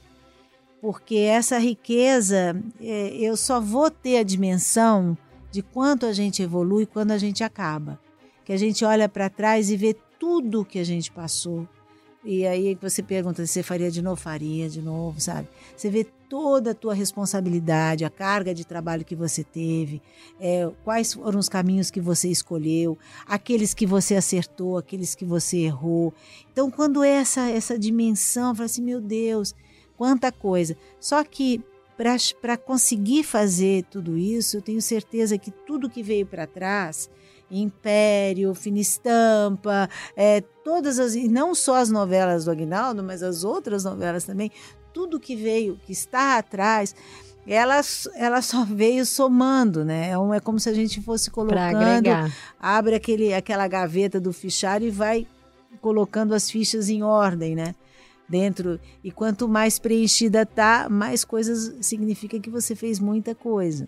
[0.81, 5.17] Porque essa riqueza, é, eu só vou ter a dimensão
[5.51, 7.99] de quanto a gente evolui quando a gente acaba.
[8.45, 11.67] Que a gente olha para trás e vê tudo que a gente passou,
[12.23, 15.47] e aí você pergunta se faria de novo, faria de novo, sabe?
[15.75, 20.01] Você vê toda a tua responsabilidade, a carga de trabalho que você teve,
[20.39, 25.57] é, quais foram os caminhos que você escolheu, aqueles que você acertou, aqueles que você
[25.59, 26.13] errou.
[26.51, 29.55] Então, quando essa, essa dimensão, fala assim, meu Deus,
[29.95, 30.75] quanta coisa.
[30.99, 31.63] Só que
[32.41, 37.09] para conseguir fazer tudo isso, eu tenho certeza que tudo que veio para trás
[37.49, 43.43] Império, Fina Estampa, é, todas as, e não só as novelas do Agnaldo, mas as
[43.43, 44.51] outras novelas também,
[44.93, 46.95] tudo que veio, que está atrás,
[47.47, 47.79] ela,
[48.15, 50.09] ela só veio somando, né?
[50.09, 52.09] É, é como se a gente fosse colocando,
[52.59, 55.25] abre aquele, aquela gaveta do fichário e vai
[55.79, 57.73] colocando as fichas em ordem, né?
[58.27, 58.77] Dentro.
[59.01, 63.87] E quanto mais preenchida tá, mais coisas significa que você fez muita coisa.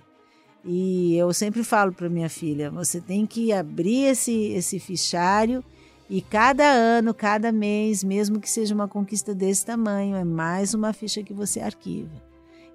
[0.63, 5.63] E eu sempre falo para minha filha: você tem que abrir esse, esse fichário
[6.09, 10.91] e cada ano, cada mês, mesmo que seja uma conquista desse tamanho, é mais uma
[10.91, 12.21] ficha que você arquiva.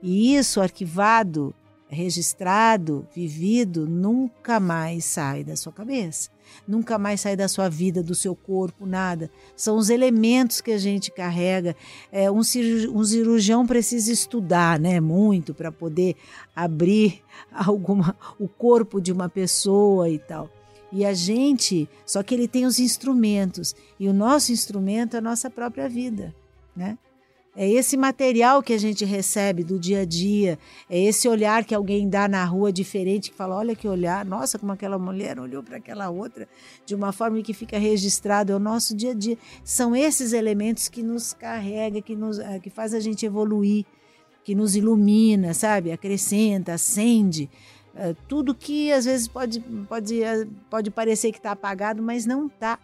[0.03, 1.55] E isso arquivado,
[1.89, 6.34] registrado, vivido, nunca mais sai da sua cabeça
[6.67, 9.31] nunca mais sai da sua vida, do seu corpo, nada.
[9.57, 11.77] São os elementos que a gente carrega.
[12.11, 16.17] É, um, cirurgião, precisa estudar né, muito para poder
[16.55, 17.23] abrir
[17.53, 20.51] alguma, o corpo de uma pessoa e tal.
[20.93, 25.23] E a gente, só que ele tem os instrumentos, e o nosso instrumento é a
[25.23, 26.33] nossa própria vida,
[26.77, 26.97] né?
[27.57, 30.59] É esse material que a gente recebe do dia a dia,
[30.91, 34.59] é esse olhar que alguém dá na rua diferente, que fala: olha que olhar, nossa,
[34.59, 36.49] como aquela mulher olhou para aquela outra,
[36.85, 39.39] de uma forma que fica registrado, é o nosso dia a dia.
[39.63, 43.85] São esses elementos que nos carrega, que, nos, eh, que faz a gente evoluir,
[44.43, 45.93] que nos ilumina, sabe?
[45.93, 47.49] Acrescenta, acende.
[47.95, 52.49] É, tudo que às vezes pode, pode, eh, pode parecer que está apagado, mas não
[52.49, 52.81] está.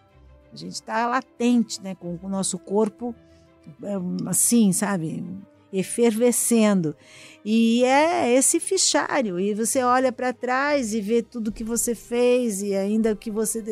[0.53, 3.12] A gente está latente né, com, o nosso corpo
[4.26, 5.24] assim, sabe?
[5.72, 6.96] Efervescendo.
[7.44, 9.38] E é esse fichário.
[9.38, 13.30] E você olha para trás e vê tudo que você fez e ainda o que
[13.30, 13.62] você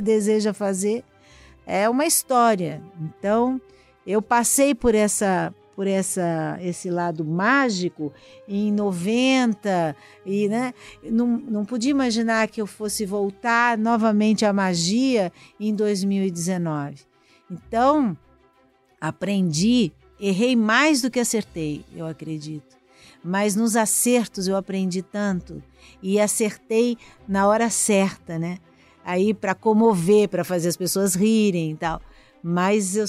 [0.00, 1.04] deseja fazer.
[1.66, 2.82] É uma história.
[3.00, 3.60] Então,
[4.06, 8.12] eu passei por essa por essa esse lado mágico
[8.46, 15.32] em 90 e né, não, não podia imaginar que eu fosse voltar novamente à magia
[15.58, 16.96] em 2019.
[17.50, 18.14] Então,
[19.00, 22.76] Aprendi, errei mais do que acertei, eu acredito.
[23.24, 25.62] Mas nos acertos eu aprendi tanto
[26.02, 26.96] e acertei
[27.26, 28.58] na hora certa, né?
[29.04, 32.00] Aí para comover, para fazer as pessoas rirem e tal.
[32.42, 33.06] Mas eu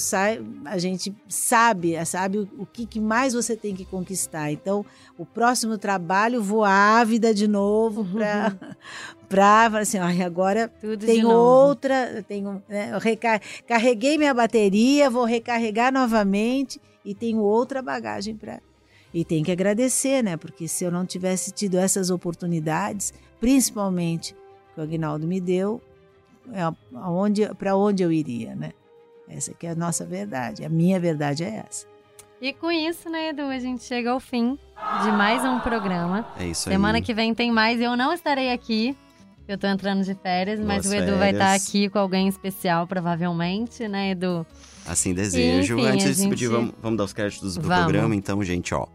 [0.66, 4.52] a gente sabe, sabe o, o que, que, mais você tem que conquistar.
[4.52, 4.86] Então,
[5.18, 8.76] o próximo trabalho, vou ávida de novo para uhum.
[9.30, 12.92] para assim, agora Tudo tem outra, tenho, né,
[13.66, 18.60] carreguei minha bateria, vou recarregar novamente e tenho outra bagagem para
[19.14, 20.38] e tem que agradecer, né?
[20.38, 24.34] Porque se eu não tivesse tido essas oportunidades, principalmente
[24.74, 25.82] que o Agnaldo me deu,
[26.54, 26.62] é
[26.96, 28.72] aonde, para onde eu iria, né?
[29.32, 31.86] Essa que é a nossa verdade, a minha verdade é essa.
[32.42, 34.58] E com isso, né, Edu, a gente chega ao fim
[35.04, 36.26] de mais um programa.
[36.40, 36.74] É isso aí.
[36.74, 37.80] Semana que vem tem mais.
[37.80, 38.98] Eu não estarei aqui,
[39.48, 41.20] eu tô entrando de férias, Boas mas o Edu férias.
[41.20, 44.46] vai estar aqui com alguém especial, provavelmente, né, Edu?
[44.88, 45.78] Assim desejo.
[45.78, 47.84] Enfim, Antes de despedir, vamos, vamos dar os créditos do vamos.
[47.84, 48.88] programa, então, gente, ó.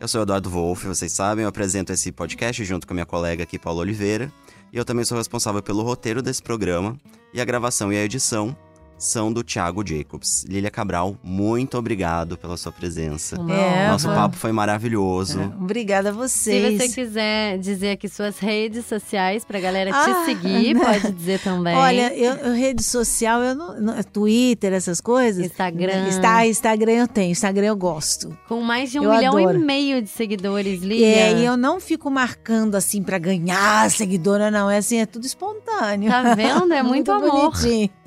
[0.00, 3.06] Eu sou o Eduardo Wolff, vocês sabem, eu apresento esse podcast junto com a minha
[3.06, 4.32] colega aqui, Paula Oliveira.
[4.72, 6.96] E eu também sou responsável pelo roteiro desse programa
[7.34, 8.56] e a gravação e a edição
[9.00, 10.44] são do Thiago Jacobs.
[10.46, 13.36] Lilia Cabral, muito obrigado pela sua presença.
[13.48, 15.40] É, Nosso papo foi maravilhoso.
[15.40, 16.82] É, obrigada a vocês.
[16.82, 20.84] Se você quiser dizer aqui suas redes sociais pra galera ah, te seguir, né?
[20.84, 21.74] pode dizer também.
[21.74, 25.46] Olha, eu, eu, rede social, eu não, não, Twitter, essas coisas.
[25.46, 26.06] Instagram.
[26.08, 28.36] Está, Instagram eu tenho, Instagram eu gosto.
[28.46, 29.58] Com mais de um eu milhão adoro.
[29.58, 31.06] e meio de seguidores, Lilia.
[31.06, 34.70] É, e eu não fico marcando assim pra ganhar seguidora, não.
[34.70, 36.10] É assim, é tudo espontâneo.
[36.10, 36.74] Tá vendo?
[36.74, 37.50] É muito, muito amor.
[37.52, 37.99] Bonitinho.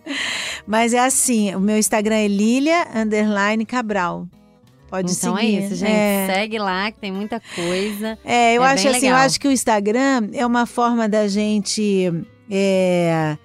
[0.65, 4.27] Mas é assim, o meu Instagram é Lilia Underline Cabral.
[4.89, 5.47] Pode então seguir.
[5.47, 5.91] é isso, gente.
[5.91, 6.27] É.
[6.27, 8.17] Segue lá, que tem muita coisa.
[8.23, 9.19] É, eu é acho assim, legal.
[9.19, 12.11] eu acho que o Instagram é uma forma da gente.
[12.47, 13.35] É,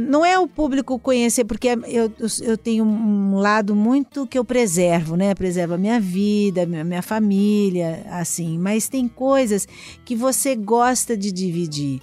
[0.00, 5.16] não é o público conhecer, porque eu, eu tenho um lado muito que eu preservo,
[5.16, 5.34] né?
[5.34, 8.58] Preservo a minha vida, minha, minha família, assim.
[8.58, 9.66] Mas tem coisas
[10.04, 12.00] que você gosta de dividir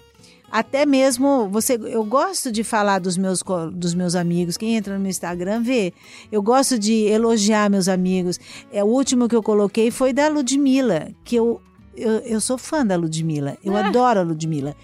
[0.53, 3.41] até mesmo você eu gosto de falar dos meus
[3.73, 4.55] dos meus amigos.
[4.55, 5.91] Quem entra no meu Instagram vê.
[6.31, 8.39] Eu gosto de elogiar meus amigos.
[8.71, 11.59] É o último que eu coloquei foi da Ludmilla que eu
[11.97, 13.57] eu, eu sou fã da Ludmilla.
[13.63, 13.87] Eu ah.
[13.87, 14.75] adoro a Ludmilla.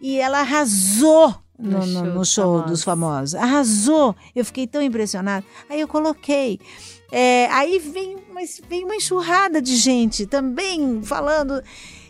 [0.00, 3.34] E ela arrasou no, no, show, no show dos famosos.
[3.34, 4.14] arrasou.
[4.32, 5.44] Eu fiquei tão impressionada.
[5.68, 6.60] Aí eu coloquei.
[7.10, 11.60] É, aí vem, mas vem uma enxurrada de gente também falando.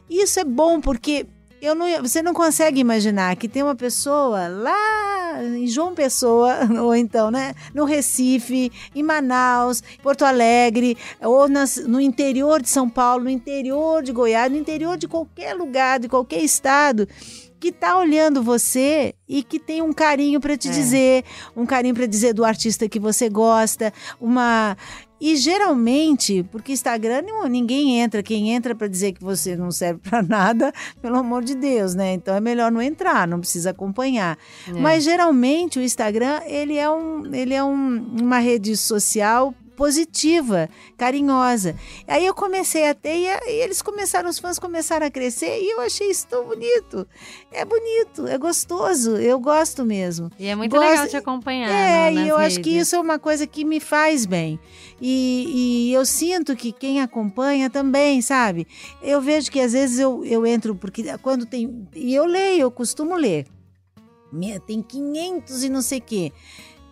[0.09, 1.27] Isso é bom porque
[1.61, 6.95] eu não, você não consegue imaginar que tem uma pessoa lá em João Pessoa, ou
[6.95, 13.25] então, né, no Recife, em Manaus, Porto Alegre, ou nas, no interior de São Paulo,
[13.25, 17.09] no interior de Goiás, no interior de qualquer lugar, de qualquer estado,
[17.59, 20.71] que está olhando você e que tem um carinho para te é.
[20.71, 21.25] dizer,
[21.57, 24.77] um carinho para dizer do artista que você gosta, uma
[25.19, 30.21] e geralmente, porque Instagram ninguém entra, quem entra para dizer que você não serve para
[30.23, 32.13] nada, pelo amor de Deus, né?
[32.13, 34.39] Então é melhor não entrar, não precisa acompanhar.
[34.69, 34.73] É.
[34.73, 41.77] Mas geralmente o Instagram ele é, um, ele é um, uma rede social positiva, carinhosa.
[42.09, 45.71] Aí eu comecei a ter e, e, eles começaram, os fãs começaram a crescer e
[45.71, 47.07] eu achei isso tão bonito.
[47.53, 50.31] É bonito, é gostoso, eu gosto mesmo.
[50.39, 51.71] E é muito gosto, legal te acompanhar.
[51.71, 52.55] É, e eu redes.
[52.57, 54.59] acho que isso é uma coisa que me faz bem.
[55.01, 58.67] E, e, eu sinto que quem acompanha também, sabe?
[59.03, 61.87] Eu vejo que às vezes eu, eu entro, porque quando tem.
[61.95, 63.47] E eu leio, eu costumo ler.
[64.67, 66.33] Tem 500 e não sei o quê.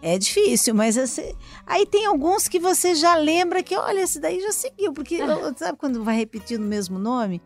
[0.07, 1.33] É difícil, mas assim,
[1.67, 5.17] aí tem alguns que você já lembra que, olha, esse daí já seguiu, porque
[5.57, 7.41] sabe quando vai repetindo o mesmo nome?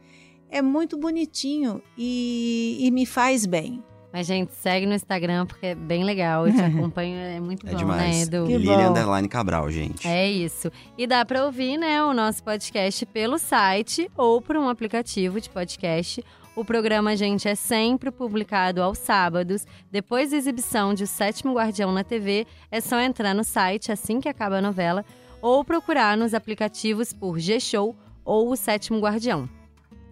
[0.51, 3.81] É muito bonitinho e, e me faz bem.
[4.13, 6.49] Mas, gente, segue no Instagram porque é bem legal.
[6.49, 8.03] Eu te acompanho, é muito é bom, demais.
[8.03, 8.47] né, Edu?
[8.47, 10.09] Lilian Underline Cabral, gente.
[10.09, 10.73] É isso.
[10.97, 15.49] E dá pra ouvir, né, o nosso podcast pelo site ou por um aplicativo de
[15.49, 16.25] podcast
[16.59, 19.65] o programa, gente, é sempre publicado aos sábados.
[19.93, 24.21] Depois da exibição de O Sétimo Guardião na TV, é só entrar no site assim
[24.21, 25.05] que acaba a novela
[25.41, 27.95] ou procurar nos aplicativos por G-Show
[28.25, 29.49] ou O Sétimo Guardião.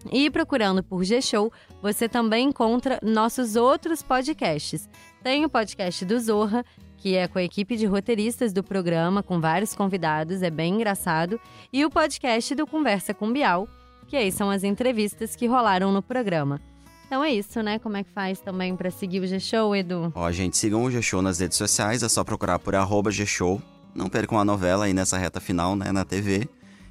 [0.09, 4.87] E procurando por G-Show, você também encontra nossos outros podcasts.
[5.21, 6.63] Tem o podcast do Zorra,
[6.95, 11.41] que é com a equipe de roteiristas do programa, com vários convidados, é bem engraçado,
[11.73, 13.67] e o podcast do Conversa com Bial,
[14.07, 16.59] que aí são as entrevistas que rolaram no programa.
[17.05, 17.79] Então é isso, né?
[17.79, 20.11] Como é que faz também para seguir o G-Show, Edu?
[20.13, 23.61] Ó, gente, sigam o G-Show nas redes sociais, é só procurar por arroba G-Show.
[23.95, 26.47] Não percam a novela aí nessa reta final, né, na TV.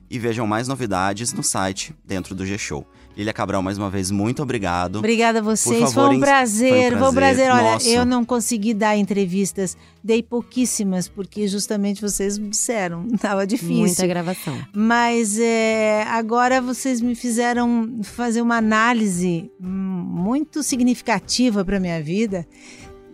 [0.09, 2.87] E vejam mais novidades no site dentro do G-Show.
[3.17, 4.97] Lilia Cabral, mais uma vez, muito obrigado.
[4.97, 5.81] Obrigada a vocês.
[5.81, 7.51] Favor, foi, um prazer, foi um prazer.
[7.51, 7.89] Olha, Nossa.
[7.89, 9.75] eu não consegui dar entrevistas,
[10.05, 13.77] dei pouquíssimas, porque justamente vocês me disseram, estava difícil.
[13.77, 14.59] Muita gravação.
[14.75, 22.47] Mas é, agora vocês me fizeram fazer uma análise muito significativa para minha vida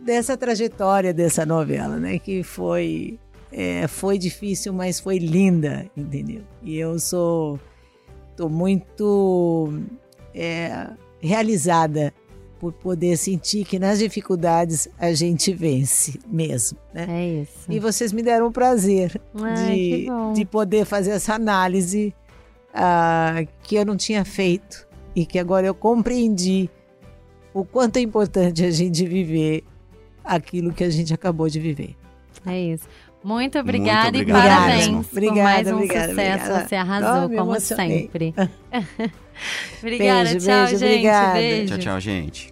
[0.05, 2.19] dessa trajetória dessa novela, né?
[2.19, 3.21] Que foi
[3.53, 6.43] é, foi difícil, mas foi linda, entendeu?
[6.61, 7.61] E eu sou
[8.37, 9.73] tô muito
[10.35, 10.89] é,
[11.21, 12.13] realizada
[12.59, 17.07] por poder sentir que nas dificuldades a gente vence mesmo, né?
[17.09, 17.67] É isso.
[17.69, 22.15] E vocês me deram o prazer Ai, de, de poder fazer essa análise
[22.73, 26.71] ah, que eu não tinha feito e que agora eu compreendi
[27.53, 29.65] o quanto é importante a gente viver
[30.25, 31.97] aquilo que a gente acabou de viver.
[32.47, 32.87] É isso.
[33.25, 35.05] Muito obrigada Muito e obrigado parabéns mesmo.
[35.05, 36.41] por Obrigada, mais um obrigada, sucesso.
[36.45, 36.69] obrigada.
[36.69, 38.35] Você arrasou, Ah, como sempre.
[39.81, 40.85] obrigada, Beijo, tchau, beijo, gente.
[40.85, 41.33] obrigada.
[41.35, 41.67] Beijo.
[41.69, 42.52] Tchau, tchau, gente.